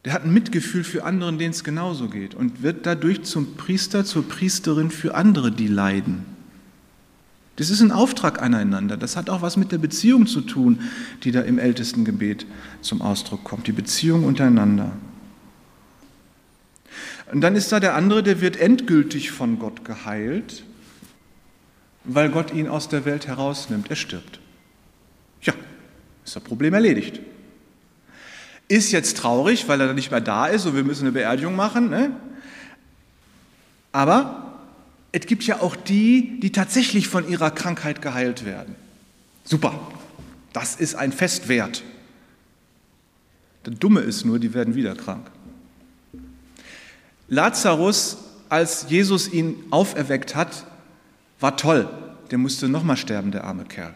der 0.04 0.14
hat 0.14 0.24
ein 0.24 0.34
Mitgefühl 0.34 0.84
für 0.84 1.04
andere, 1.04 1.32
denen 1.34 1.52
es 1.52 1.64
genauso 1.64 2.10
geht 2.10 2.34
und 2.34 2.64
wird 2.64 2.86
dadurch 2.86 3.22
zum 3.24 3.56
Priester, 3.56 4.04
zur 4.04 4.28
Priesterin 4.28 4.90
für 4.90 5.14
andere, 5.14 5.52
die 5.52 5.68
leiden. 5.68 6.26
Das 7.58 7.70
ist 7.70 7.82
ein 7.82 7.92
Auftrag 7.92 8.42
aneinander. 8.42 8.98
Das 8.98 9.16
hat 9.16 9.30
auch 9.30 9.44
was 9.44 9.58
mit 9.58 9.72
der 9.72 9.78
Beziehung 9.78 10.26
zu 10.26 10.42
tun, 10.42 10.80
die 11.24 11.32
da 11.32 11.42
im 11.42 11.60
ältesten 11.60 12.06
Gebet 12.06 12.48
zum 12.82 13.04
Ausdruck 13.04 13.44
kommt. 13.44 13.68
Die 13.68 13.72
Beziehung 13.72 14.24
untereinander. 14.24 14.92
Und 17.32 17.42
dann 17.42 17.56
ist 17.56 17.72
da 17.72 17.80
der 17.80 17.96
andere, 17.96 18.24
der 18.24 18.42
wird 18.42 18.58
endgültig 18.58 19.30
von 19.30 19.60
Gott 19.60 19.86
geheilt 19.86 20.64
weil 22.04 22.30
Gott 22.30 22.54
ihn 22.54 22.68
aus 22.68 22.90
der 22.90 23.06
Welt 23.06 23.28
herausnimmt. 23.28 23.90
Er 23.90 23.96
stirbt. 23.96 24.40
Ja, 25.42 25.54
ist 26.26 26.36
das 26.36 26.44
Problem 26.44 26.74
erledigt. 26.74 27.20
Ist 28.68 28.92
jetzt 28.92 29.18
traurig, 29.18 29.68
weil 29.68 29.82
er 29.82 29.94
nicht 29.94 30.12
mehr 30.12 30.22
da 30.22 30.48
ist 30.48 30.66
und 30.66 30.76
wir 30.76 30.84
müssen 30.84 31.04
eine 31.04 31.12
Beerdigung 31.12 31.56
machen. 31.56 31.90
Ne? 31.90 32.12
Aber 33.92 34.60
es 35.12 35.26
gibt 35.26 35.44
ja 35.44 35.60
auch 35.62 35.76
die, 35.76 36.40
die 36.40 36.52
tatsächlich 36.52 37.08
von 37.08 37.28
ihrer 37.28 37.52
Krankheit 37.52 38.02
geheilt 38.02 38.46
werden. 38.46 38.76
Super, 39.44 39.78
das 40.54 40.76
ist 40.76 40.96
ein 40.96 41.12
Festwert. 41.12 41.84
Das 43.64 43.76
Dumme 43.78 44.02
ist 44.02 44.26
nur, 44.26 44.40
die 44.40 44.54
werden 44.54 44.76
wieder 44.76 44.96
krank. 44.96 45.30
Lazarus 47.28 48.18
als 48.50 48.88
Jesus 48.90 49.32
ihn 49.32 49.56
auferweckt 49.70 50.36
hat, 50.36 50.66
war 51.42 51.58
toll. 51.58 51.90
Der 52.32 52.38
musste 52.38 52.70
nochmal 52.70 52.96
sterben, 52.96 53.32
der 53.32 53.44
arme 53.44 53.66
Kerl. 53.66 53.94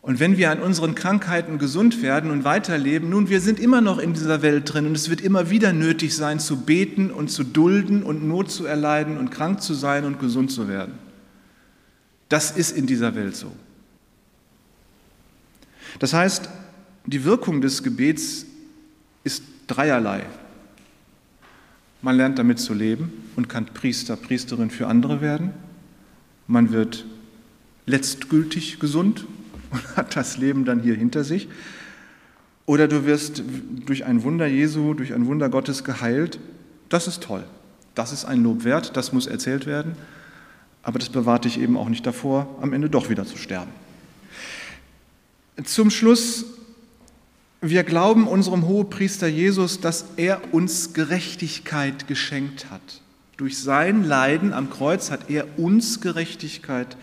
Und 0.00 0.18
wenn 0.18 0.36
wir 0.36 0.50
an 0.50 0.60
unseren 0.60 0.96
Krankheiten 0.96 1.58
gesund 1.58 2.02
werden 2.02 2.32
und 2.32 2.42
weiterleben, 2.42 3.08
nun, 3.08 3.28
wir 3.28 3.40
sind 3.40 3.60
immer 3.60 3.80
noch 3.80 3.98
in 3.98 4.14
dieser 4.14 4.42
Welt 4.42 4.72
drin 4.72 4.86
und 4.86 4.96
es 4.96 5.08
wird 5.08 5.20
immer 5.20 5.48
wieder 5.48 5.72
nötig 5.72 6.16
sein, 6.16 6.40
zu 6.40 6.62
beten 6.62 7.12
und 7.12 7.30
zu 7.30 7.44
dulden 7.44 8.02
und 8.02 8.26
Not 8.26 8.50
zu 8.50 8.66
erleiden 8.66 9.16
und 9.16 9.30
krank 9.30 9.62
zu 9.62 9.74
sein 9.74 10.04
und 10.04 10.18
gesund 10.18 10.50
zu 10.50 10.66
werden. 10.66 10.94
Das 12.28 12.50
ist 12.50 12.76
in 12.76 12.88
dieser 12.88 13.14
Welt 13.14 13.36
so. 13.36 13.52
Das 16.00 16.12
heißt, 16.12 16.48
die 17.06 17.22
Wirkung 17.22 17.60
des 17.60 17.84
Gebets 17.84 18.46
ist 19.22 19.44
dreierlei. 19.68 20.26
Man 22.00 22.16
lernt 22.16 22.40
damit 22.40 22.58
zu 22.58 22.74
leben 22.74 23.12
und 23.36 23.48
kann 23.48 23.66
Priester, 23.66 24.16
Priesterin 24.16 24.70
für 24.70 24.88
andere 24.88 25.20
werden. 25.20 25.52
Man 26.46 26.72
wird 26.72 27.04
letztgültig 27.86 28.78
gesund 28.78 29.26
und 29.70 29.80
hat 29.96 30.16
das 30.16 30.36
Leben 30.36 30.64
dann 30.64 30.80
hier 30.80 30.94
hinter 30.94 31.24
sich. 31.24 31.48
Oder 32.66 32.88
du 32.88 33.04
wirst 33.04 33.42
durch 33.86 34.04
ein 34.04 34.22
Wunder 34.22 34.46
Jesu, 34.46 34.94
durch 34.94 35.12
ein 35.12 35.26
Wunder 35.26 35.48
Gottes 35.48 35.84
geheilt. 35.84 36.38
Das 36.88 37.08
ist 37.08 37.22
toll. 37.22 37.44
Das 37.94 38.12
ist 38.12 38.24
ein 38.24 38.42
Lob 38.42 38.64
wert, 38.64 38.96
das 38.96 39.12
muss 39.12 39.26
erzählt 39.26 39.66
werden. 39.66 39.96
Aber 40.82 40.98
das 40.98 41.10
bewahrt 41.10 41.44
dich 41.44 41.60
eben 41.60 41.76
auch 41.76 41.88
nicht 41.88 42.06
davor, 42.06 42.58
am 42.60 42.72
Ende 42.72 42.88
doch 42.88 43.10
wieder 43.10 43.26
zu 43.26 43.36
sterben. 43.36 43.70
Zum 45.64 45.90
Schluss, 45.90 46.46
wir 47.60 47.84
glauben 47.84 48.26
unserem 48.26 48.66
Hohepriester 48.66 49.28
Jesus, 49.28 49.80
dass 49.80 50.06
er 50.16 50.40
uns 50.52 50.94
Gerechtigkeit 50.94 52.08
geschenkt 52.08 52.70
hat. 52.70 53.02
Durch 53.36 53.58
sein 53.58 54.04
Leiden 54.04 54.52
am 54.52 54.70
Kreuz 54.70 55.10
hat 55.10 55.30
er 55.30 55.58
uns 55.58 56.00
Gerechtigkeit 56.00 56.96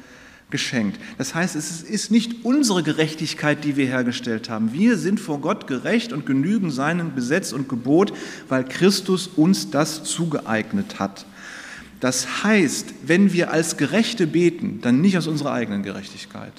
geschenkt. 0.50 1.00
Das 1.18 1.36
heißt, 1.36 1.56
es 1.56 1.82
ist 1.82 2.12
nicht 2.12 2.44
unsere 2.44 2.82
Gerechtigkeit, 2.82 3.64
die 3.64 3.76
wir 3.76 3.86
hergestellt 3.86 4.50
haben. 4.50 4.74
Wir 4.74 4.98
sind 4.98 5.20
vor 5.20 5.42
Gott 5.42 5.68
gerecht 5.68 6.12
und 6.12 6.26
genügen 6.26 6.72
seinem 6.72 7.16
Gesetz 7.16 7.52
und 7.52 7.70
Gebot, 7.70 8.14
weil 8.48 8.64
Christus 8.64 9.28
uns 9.28 9.70
das 9.70 10.04
zugeeignet 10.04 11.00
hat. 11.00 11.26
Das 12.00 12.44
heißt, 12.44 12.94
wenn 13.06 13.34
wir 13.34 13.52
als 13.52 13.78
Gerechte 13.78 14.26
beten, 14.26 14.80
dann 14.82 15.02
nicht 15.02 15.18
aus 15.18 15.28
unserer 15.28 15.52
eigenen 15.52 15.84
Gerechtigkeit. 15.84 16.54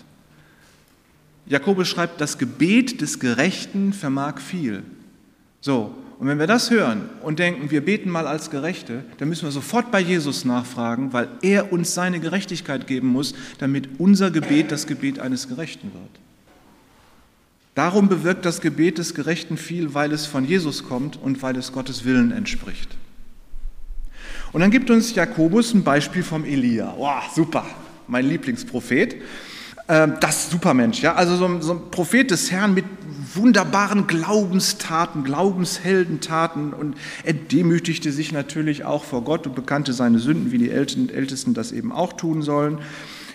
Jakobus 1.46 1.88
schreibt, 1.88 2.20
das 2.20 2.38
Gebet 2.38 3.00
des 3.00 3.18
Gerechten 3.18 3.92
vermag 3.92 4.38
viel. 4.38 4.84
So, 5.60 5.94
und 6.20 6.28
wenn 6.28 6.38
wir 6.38 6.46
das 6.46 6.70
hören 6.70 7.08
und 7.22 7.38
denken, 7.38 7.70
wir 7.70 7.82
beten 7.82 8.10
mal 8.10 8.26
als 8.26 8.50
Gerechte, 8.50 9.04
dann 9.16 9.30
müssen 9.30 9.44
wir 9.44 9.52
sofort 9.52 9.90
bei 9.90 10.00
Jesus 10.00 10.44
nachfragen, 10.44 11.14
weil 11.14 11.28
er 11.40 11.72
uns 11.72 11.94
seine 11.94 12.20
Gerechtigkeit 12.20 12.86
geben 12.86 13.08
muss, 13.08 13.34
damit 13.56 13.88
unser 13.96 14.30
Gebet 14.30 14.70
das 14.70 14.86
Gebet 14.86 15.18
eines 15.18 15.48
Gerechten 15.48 15.90
wird. 15.94 16.10
Darum 17.74 18.10
bewirkt 18.10 18.44
das 18.44 18.60
Gebet 18.60 18.98
des 18.98 19.14
Gerechten 19.14 19.56
viel, 19.56 19.94
weil 19.94 20.12
es 20.12 20.26
von 20.26 20.44
Jesus 20.44 20.84
kommt 20.84 21.16
und 21.16 21.42
weil 21.42 21.56
es 21.56 21.72
Gottes 21.72 22.04
Willen 22.04 22.32
entspricht. 22.32 22.94
Und 24.52 24.60
dann 24.60 24.70
gibt 24.70 24.90
uns 24.90 25.14
Jakobus 25.14 25.72
ein 25.72 25.84
Beispiel 25.84 26.22
vom 26.22 26.44
Elia. 26.44 26.92
Wow, 26.98 27.32
super, 27.34 27.64
mein 28.08 28.26
Lieblingsprophet. 28.26 29.16
Ähm, 29.88 30.14
das 30.20 30.50
Supermensch, 30.50 31.00
ja, 31.00 31.14
also 31.14 31.34
so 31.36 31.46
ein, 31.46 31.62
so 31.62 31.72
ein 31.72 31.90
Prophet 31.90 32.30
des 32.30 32.50
Herrn 32.50 32.74
mit 32.74 32.84
wunderbaren 33.34 34.06
Glaubenstaten, 34.06 35.24
Glaubensheldentaten 35.24 36.72
und 36.72 36.96
er 37.24 37.34
demütigte 37.34 38.12
sich 38.12 38.32
natürlich 38.32 38.84
auch 38.84 39.04
vor 39.04 39.22
Gott 39.22 39.46
und 39.46 39.54
bekannte 39.54 39.92
seine 39.92 40.18
Sünden, 40.18 40.52
wie 40.52 40.58
die 40.58 40.70
Ältesten 40.70 41.54
das 41.54 41.72
eben 41.72 41.92
auch 41.92 42.12
tun 42.12 42.42
sollen. 42.42 42.78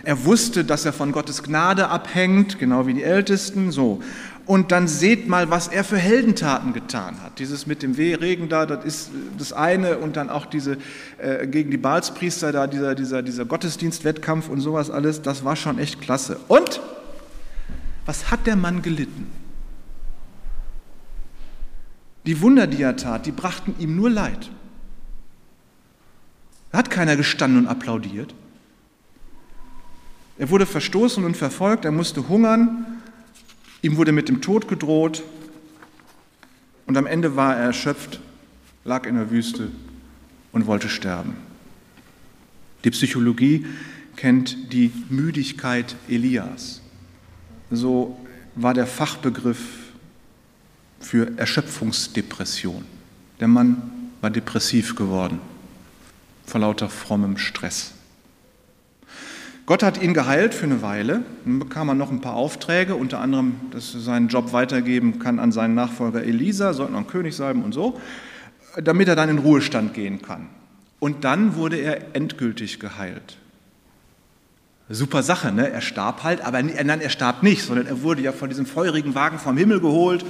Er 0.03 0.25
wusste, 0.25 0.63
dass 0.63 0.85
er 0.85 0.93
von 0.93 1.11
Gottes 1.11 1.41
Gnade 1.41 1.89
abhängt, 1.89 2.59
genau 2.59 2.85
wie 2.85 2.93
die 2.93 3.03
Ältesten, 3.03 3.71
so. 3.71 4.01
Und 4.45 4.71
dann 4.71 4.87
seht 4.87 5.27
mal, 5.27 5.49
was 5.49 5.67
er 5.67 5.83
für 5.83 5.97
Heldentaten 5.97 6.73
getan 6.73 7.21
hat. 7.23 7.39
Dieses 7.39 7.65
mit 7.65 7.81
dem 7.81 7.93
Regen 7.93 8.47
da, 8.47 8.67
das 8.67 8.85
ist 8.85 9.09
das 9.39 9.51
eine 9.51 9.97
und 9.97 10.17
dann 10.17 10.29
auch 10.29 10.45
diese 10.45 10.77
äh, 11.17 11.47
gegen 11.47 11.71
die 11.71 11.77
Balspriester 11.77 12.51
da, 12.51 12.67
dieser, 12.67 12.93
dieser, 12.93 13.23
dieser 13.23 13.45
Gottesdienstwettkampf 13.45 14.47
und 14.47 14.61
sowas 14.61 14.91
alles, 14.91 15.23
das 15.23 15.43
war 15.43 15.55
schon 15.55 15.79
echt 15.79 15.99
klasse. 15.99 16.37
Und 16.47 16.79
was 18.05 18.29
hat 18.29 18.45
der 18.45 18.55
Mann 18.55 18.83
gelitten? 18.83 19.44
Die 22.25 22.41
Wunder, 22.41 22.67
die 22.67 22.81
er 22.81 22.95
tat, 22.95 23.25
die 23.25 23.31
brachten 23.31 23.75
ihm 23.79 23.95
nur 23.95 24.09
Leid. 24.09 24.49
Da 26.71 26.79
hat 26.79 26.89
keiner 26.89 27.15
gestanden 27.15 27.59
und 27.61 27.67
applaudiert. 27.67 28.33
Er 30.37 30.49
wurde 30.49 30.65
verstoßen 30.65 31.23
und 31.23 31.37
verfolgt, 31.37 31.85
er 31.85 31.91
musste 31.91 32.27
hungern, 32.27 32.85
ihm 33.81 33.95
wurde 33.95 34.11
mit 34.11 34.27
dem 34.27 34.41
Tod 34.41 34.67
gedroht 34.67 35.23
und 36.87 36.97
am 36.97 37.05
Ende 37.05 37.35
war 37.35 37.55
er 37.55 37.65
erschöpft, 37.65 38.19
lag 38.83 39.05
in 39.05 39.15
der 39.15 39.31
Wüste 39.31 39.69
und 40.51 40.65
wollte 40.65 40.89
sterben. 40.89 41.35
Die 42.83 42.91
Psychologie 42.91 43.65
kennt 44.15 44.73
die 44.73 44.91
Müdigkeit 45.09 45.95
Elias. 46.09 46.81
So 47.71 48.19
war 48.55 48.73
der 48.73 48.87
Fachbegriff 48.87 49.84
für 51.05 51.37
Erschöpfungsdepression. 51.37 52.83
Der 53.39 53.47
Mann 53.47 54.09
war 54.21 54.31
depressiv 54.31 54.95
geworden 54.95 55.39
vor 56.47 56.61
lauter 56.61 56.89
frommem 56.89 57.37
Stress. 57.37 57.93
Gott 59.67 59.83
hat 59.83 60.01
ihn 60.01 60.13
geheilt 60.13 60.53
für 60.53 60.65
eine 60.65 60.81
Weile. 60.81 61.21
Dann 61.43 61.59
bekam 61.59 61.89
er 61.89 61.95
noch 61.95 62.11
ein 62.11 62.21
paar 62.21 62.35
Aufträge, 62.35 62.95
unter 62.95 63.19
anderem, 63.19 63.55
dass 63.71 63.93
er 63.93 63.99
seinen 63.99 64.29
Job 64.29 64.51
weitergeben 64.51 65.19
kann 65.19 65.39
an 65.39 65.51
seinen 65.51 65.75
Nachfolger 65.75 66.23
Elisa, 66.23 66.73
sollte 66.73 66.93
noch 66.93 66.99
ein 66.99 67.07
König 67.07 67.35
sein 67.35 67.63
und 67.63 67.73
so, 67.73 67.99
damit 68.83 69.07
er 69.07 69.15
dann 69.15 69.29
in 69.29 69.37
Ruhestand 69.39 69.93
gehen 69.93 70.21
kann. 70.21 70.47
Und 70.99 71.23
dann 71.23 71.55
wurde 71.55 71.77
er 71.77 72.15
endgültig 72.15 72.79
geheilt. 72.79 73.37
Super 74.89 75.23
Sache, 75.23 75.51
ne? 75.51 75.69
Er 75.69 75.81
starb 75.81 76.23
halt, 76.23 76.41
aber 76.41 76.61
nein, 76.61 77.01
er 77.01 77.09
starb 77.09 77.41
nicht, 77.41 77.63
sondern 77.63 77.87
er 77.87 78.03
wurde 78.03 78.21
ja 78.21 78.31
von 78.31 78.49
diesem 78.49 78.67
feurigen 78.67 79.15
Wagen 79.15 79.39
vom 79.39 79.57
Himmel 79.57 79.79
geholt 79.79 80.25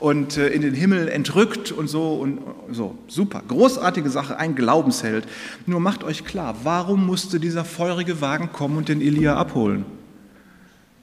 und 0.00 0.36
äh, 0.36 0.48
in 0.48 0.62
den 0.62 0.74
Himmel 0.74 1.08
entrückt 1.08 1.72
und 1.72 1.88
so 1.88 2.14
und 2.14 2.40
so. 2.70 2.96
Super, 3.08 3.42
großartige 3.46 4.10
Sache, 4.10 4.38
ein 4.38 4.54
Glaubensheld. 4.54 5.26
Nur 5.66 5.80
macht 5.80 6.04
euch 6.04 6.24
klar, 6.24 6.56
warum 6.62 7.06
musste 7.06 7.40
dieser 7.40 7.64
feurige 7.64 8.20
Wagen 8.20 8.52
kommen 8.52 8.76
und 8.76 8.88
den 8.88 9.00
Elia 9.00 9.36
abholen? 9.36 9.84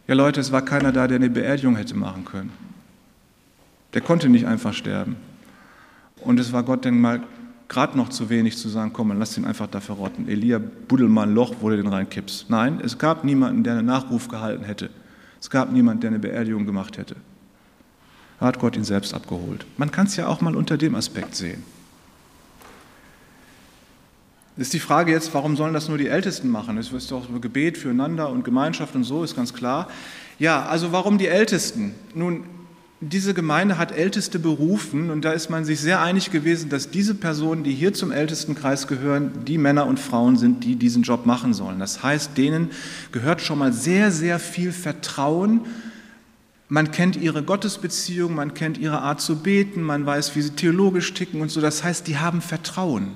Ja 0.08 0.16
Leute, 0.16 0.42
es 0.42 0.52
war 0.52 0.64
keiner 0.64 0.92
da, 0.92 1.08
der 1.08 1.18
eine 1.18 1.30
Beerdigung 1.30 1.76
hätte 1.76 1.96
machen 1.96 2.26
können. 2.26 2.52
Der 3.94 4.02
konnte 4.02 4.30
nicht 4.30 4.46
einfach 4.46 4.74
sterben. 4.74 5.16
Und 6.22 6.40
es 6.40 6.52
war 6.52 6.64
Gott 6.64 6.86
denn 6.86 7.00
mal 7.00 7.24
gerade 7.70 7.98
noch 7.98 8.10
zu 8.10 8.30
wenig 8.30 8.58
zu 8.58 8.70
sagen, 8.70 8.92
komm, 8.94 9.18
lass 9.18 9.38
ihn 9.38 9.46
einfach 9.46 9.68
da 9.68 9.80
verrotten. 9.80 10.28
Elia, 10.28 10.60
buddel 10.60 11.08
mal 11.08 11.28
ein 11.28 11.34
Loch, 11.34 11.56
wo 11.62 11.70
du 11.70 11.78
den 11.78 11.88
reinkippst. 11.88 12.50
Nein, 12.50 12.80
es 12.84 12.98
gab 12.98 13.24
niemanden, 13.24 13.64
der 13.64 13.74
einen 13.74 13.86
Nachruf 13.86 14.28
gehalten 14.28 14.64
hätte. 14.64 14.90
Es 15.40 15.50
gab 15.50 15.72
niemanden, 15.72 16.02
der 16.02 16.10
eine 16.12 16.20
Beerdigung 16.20 16.66
gemacht 16.66 16.98
hätte 16.98 17.16
hat 18.40 18.60
Gott 18.60 18.76
ihn 18.76 18.84
selbst 18.84 19.14
abgeholt. 19.14 19.66
Man 19.78 19.92
kann 19.92 20.08
es 20.08 20.16
ja 20.16 20.28
auch 20.28 20.42
mal 20.42 20.56
unter 20.56 20.78
dem 20.78 20.96
Aspekt 20.96 21.36
sehen. 21.36 21.64
Ist 24.56 24.74
die 24.74 24.80
Frage 24.80 25.12
jetzt, 25.12 25.34
warum 25.34 25.56
sollen 25.56 25.74
das 25.74 25.90
nur 25.90 25.98
die 25.98 26.08
Ältesten 26.08 26.50
machen? 26.50 26.78
Es 26.78 26.92
ist 26.92 27.10
doch 27.10 27.28
Gebet 27.42 27.78
füreinander 27.78 28.30
und 28.30 28.44
Gemeinschaft 28.44 28.94
und 28.96 29.04
so, 29.04 29.24
ist 29.24 29.36
ganz 29.36 29.54
klar. 29.54 29.88
Ja, 30.38 30.66
also 30.66 30.92
warum 30.92 31.18
die 31.18 31.28
Ältesten? 31.28 31.96
Nun, 32.14 32.44
diese 33.10 33.34
Gemeinde 33.34 33.78
hat 33.78 33.92
Älteste 33.92 34.40
berufen 34.40 35.10
und 35.10 35.26
da 35.26 35.32
ist 35.32 35.50
man 35.50 35.66
sich 35.66 35.80
sehr 35.80 36.02
einig 36.02 36.32
gewesen, 36.32 36.70
dass 36.70 36.92
diese 36.92 37.16
Personen, 37.16 37.64
die 37.64 37.74
hier 37.74 37.94
zum 37.94 38.12
Ältestenkreis 38.12 38.88
gehören, 38.88 39.44
die 39.46 39.58
Männer 39.58 39.88
und 39.88 40.00
Frauen 40.00 40.38
sind, 40.38 40.64
die 40.64 40.76
diesen 40.76 41.02
Job 41.04 41.26
machen 41.26 41.54
sollen. 41.54 41.80
Das 41.80 42.04
heißt, 42.04 42.38
denen 42.38 42.70
gehört 43.12 43.42
schon 43.42 43.60
mal 43.60 43.74
sehr, 43.74 44.12
sehr 44.12 44.40
viel 44.40 44.72
Vertrauen 44.72 45.62
man 46.74 46.90
kennt 46.90 47.18
ihre 47.18 47.44
Gottesbeziehung, 47.44 48.34
man 48.34 48.56
kennt 48.56 48.80
ihre 48.80 49.00
Art 49.00 49.22
zu 49.22 49.36
beten, 49.36 49.84
man 49.84 50.08
weiß, 50.08 50.36
wie 50.36 50.42
sie 50.42 50.56
theologisch 50.56 51.14
ticken 51.14 51.40
und 51.40 51.52
so. 51.52 51.62
Das 51.62 51.84
heißt, 51.84 52.08
die 52.08 52.18
haben 52.18 52.42
Vertrauen. 52.42 53.12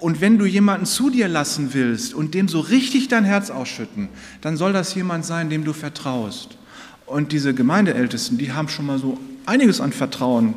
Und 0.00 0.20
wenn 0.20 0.38
du 0.38 0.44
jemanden 0.44 0.86
zu 0.86 1.08
dir 1.08 1.28
lassen 1.28 1.72
willst 1.72 2.14
und 2.14 2.34
dem 2.34 2.48
so 2.48 2.58
richtig 2.58 3.06
dein 3.06 3.22
Herz 3.22 3.48
ausschütten, 3.48 4.08
dann 4.40 4.56
soll 4.56 4.72
das 4.72 4.92
jemand 4.96 5.24
sein, 5.24 5.50
dem 5.50 5.62
du 5.62 5.72
vertraust. 5.72 6.58
Und 7.06 7.30
diese 7.30 7.54
Gemeindeältesten, 7.54 8.38
die 8.38 8.52
haben 8.52 8.68
schon 8.68 8.86
mal 8.86 8.98
so 8.98 9.20
einiges 9.46 9.80
an 9.80 9.92
Vertrauen 9.92 10.54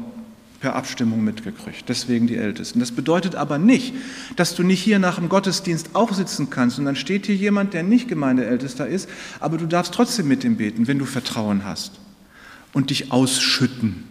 per 0.59 0.75
Abstimmung 0.75 1.23
mitgekriegt. 1.23 1.88
Deswegen 1.88 2.25
die 2.25 2.38
Ältesten. 2.38 2.79
Das 2.79 2.91
bedeutet 2.91 3.36
aber 3.36 3.59
nicht, 3.59 3.93
dass 4.38 4.55
du 4.55 4.63
nicht 4.63 4.81
hier 4.81 4.97
nach 4.97 5.19
dem 5.19 5.29
Gottesdienst 5.29 5.91
auch 5.93 6.11
sitzen 6.11 6.49
kannst 6.49 6.79
und 6.79 6.86
dann 6.86 6.95
steht 6.95 7.27
hier 7.27 7.36
jemand, 7.36 7.75
der 7.75 7.84
nicht 7.84 8.07
Gemeindeältester 8.07 8.88
ist, 8.88 9.07
aber 9.39 9.59
du 9.59 9.67
darfst 9.67 9.93
trotzdem 9.93 10.27
mit 10.27 10.43
ihm 10.43 10.57
beten, 10.57 10.88
wenn 10.88 10.97
du 10.97 11.05
Vertrauen 11.05 11.63
hast 11.63 11.99
und 12.74 12.89
dich 12.89 13.11
ausschütten. 13.11 14.03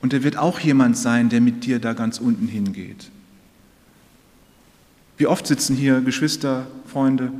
Und 0.00 0.12
er 0.12 0.24
wird 0.24 0.36
auch 0.36 0.58
jemand 0.58 0.96
sein, 0.98 1.28
der 1.28 1.40
mit 1.40 1.64
dir 1.64 1.78
da 1.78 1.92
ganz 1.92 2.18
unten 2.18 2.48
hingeht. 2.48 3.10
Wie 5.16 5.26
oft 5.26 5.46
sitzen 5.46 5.76
hier 5.76 6.00
Geschwister, 6.00 6.66
Freunde 6.86 7.32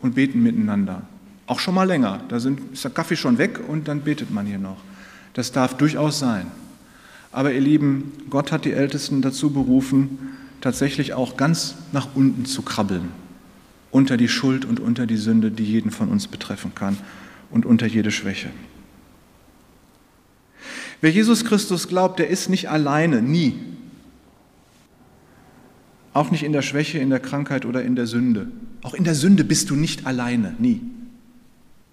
und 0.00 0.14
beten 0.14 0.42
miteinander? 0.42 1.02
Auch 1.46 1.58
schon 1.58 1.74
mal 1.74 1.88
länger. 1.88 2.22
Da 2.28 2.38
sind, 2.38 2.60
ist 2.72 2.84
der 2.84 2.92
Kaffee 2.92 3.16
schon 3.16 3.38
weg 3.38 3.60
und 3.66 3.88
dann 3.88 4.02
betet 4.02 4.30
man 4.30 4.46
hier 4.46 4.58
noch. 4.58 4.76
Das 5.34 5.50
darf 5.50 5.76
durchaus 5.76 6.18
sein. 6.18 6.46
Aber 7.32 7.52
ihr 7.52 7.60
Lieben, 7.60 8.12
Gott 8.30 8.52
hat 8.52 8.64
die 8.64 8.72
Ältesten 8.72 9.22
dazu 9.22 9.50
berufen, 9.50 10.36
tatsächlich 10.60 11.14
auch 11.14 11.36
ganz 11.36 11.74
nach 11.92 12.08
unten 12.14 12.44
zu 12.44 12.62
krabbeln. 12.62 13.10
Unter 13.90 14.16
die 14.16 14.28
Schuld 14.28 14.64
und 14.64 14.78
unter 14.78 15.06
die 15.06 15.16
Sünde, 15.16 15.50
die 15.50 15.64
jeden 15.64 15.90
von 15.90 16.08
uns 16.08 16.28
betreffen 16.28 16.74
kann 16.74 16.96
und 17.50 17.66
unter 17.66 17.86
jede 17.86 18.10
Schwäche. 18.12 18.50
Wer 21.00 21.10
Jesus 21.10 21.44
Christus 21.44 21.88
glaubt, 21.88 22.18
der 22.18 22.28
ist 22.28 22.50
nicht 22.50 22.68
alleine, 22.68 23.22
nie. 23.22 23.58
Auch 26.12 26.30
nicht 26.30 26.42
in 26.42 26.52
der 26.52 26.62
Schwäche, 26.62 26.98
in 26.98 27.10
der 27.10 27.20
Krankheit 27.20 27.64
oder 27.64 27.82
in 27.82 27.96
der 27.96 28.06
Sünde. 28.06 28.48
Auch 28.82 28.94
in 28.94 29.04
der 29.04 29.14
Sünde 29.14 29.44
bist 29.44 29.70
du 29.70 29.76
nicht 29.76 30.06
alleine, 30.06 30.54
nie. 30.58 30.80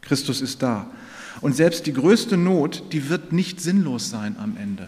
Christus 0.01 0.41
ist 0.41 0.61
da. 0.61 0.89
Und 1.41 1.55
selbst 1.55 1.85
die 1.85 1.93
größte 1.93 2.35
Not, 2.35 2.83
die 2.91 3.09
wird 3.09 3.31
nicht 3.31 3.61
sinnlos 3.61 4.09
sein 4.09 4.35
am 4.39 4.57
Ende. 4.57 4.87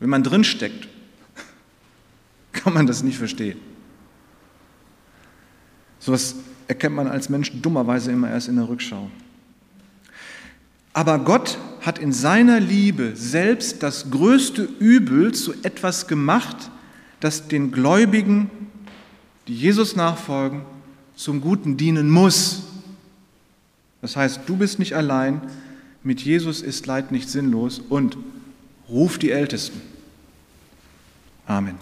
Wenn 0.00 0.10
man 0.10 0.22
drinsteckt, 0.22 0.88
kann 2.52 2.74
man 2.74 2.86
das 2.86 3.02
nicht 3.02 3.18
verstehen. 3.18 3.58
So 6.00 6.12
etwas 6.12 6.34
erkennt 6.66 6.96
man 6.96 7.06
als 7.06 7.28
Mensch 7.28 7.52
dummerweise 7.60 8.10
immer 8.10 8.30
erst 8.30 8.48
in 8.48 8.56
der 8.56 8.68
Rückschau. 8.68 9.10
Aber 10.92 11.18
Gott 11.18 11.58
hat 11.80 11.98
in 11.98 12.12
seiner 12.12 12.60
Liebe 12.60 13.12
selbst 13.14 13.82
das 13.82 14.10
größte 14.10 14.62
Übel 14.62 15.32
zu 15.32 15.54
etwas 15.62 16.06
gemacht, 16.06 16.70
das 17.20 17.48
den 17.48 17.72
Gläubigen, 17.72 18.50
die 19.46 19.54
Jesus 19.54 19.96
nachfolgen, 19.96 20.62
zum 21.16 21.40
Guten 21.40 21.76
dienen 21.76 22.10
muss. 22.10 22.62
Das 24.00 24.16
heißt, 24.16 24.40
du 24.46 24.56
bist 24.56 24.78
nicht 24.78 24.94
allein, 24.94 25.42
mit 26.02 26.22
Jesus 26.22 26.62
ist 26.62 26.86
Leid 26.86 27.12
nicht 27.12 27.28
sinnlos 27.28 27.78
und 27.78 28.16
ruf 28.88 29.18
die 29.18 29.30
Ältesten. 29.30 29.80
Amen. 31.46 31.76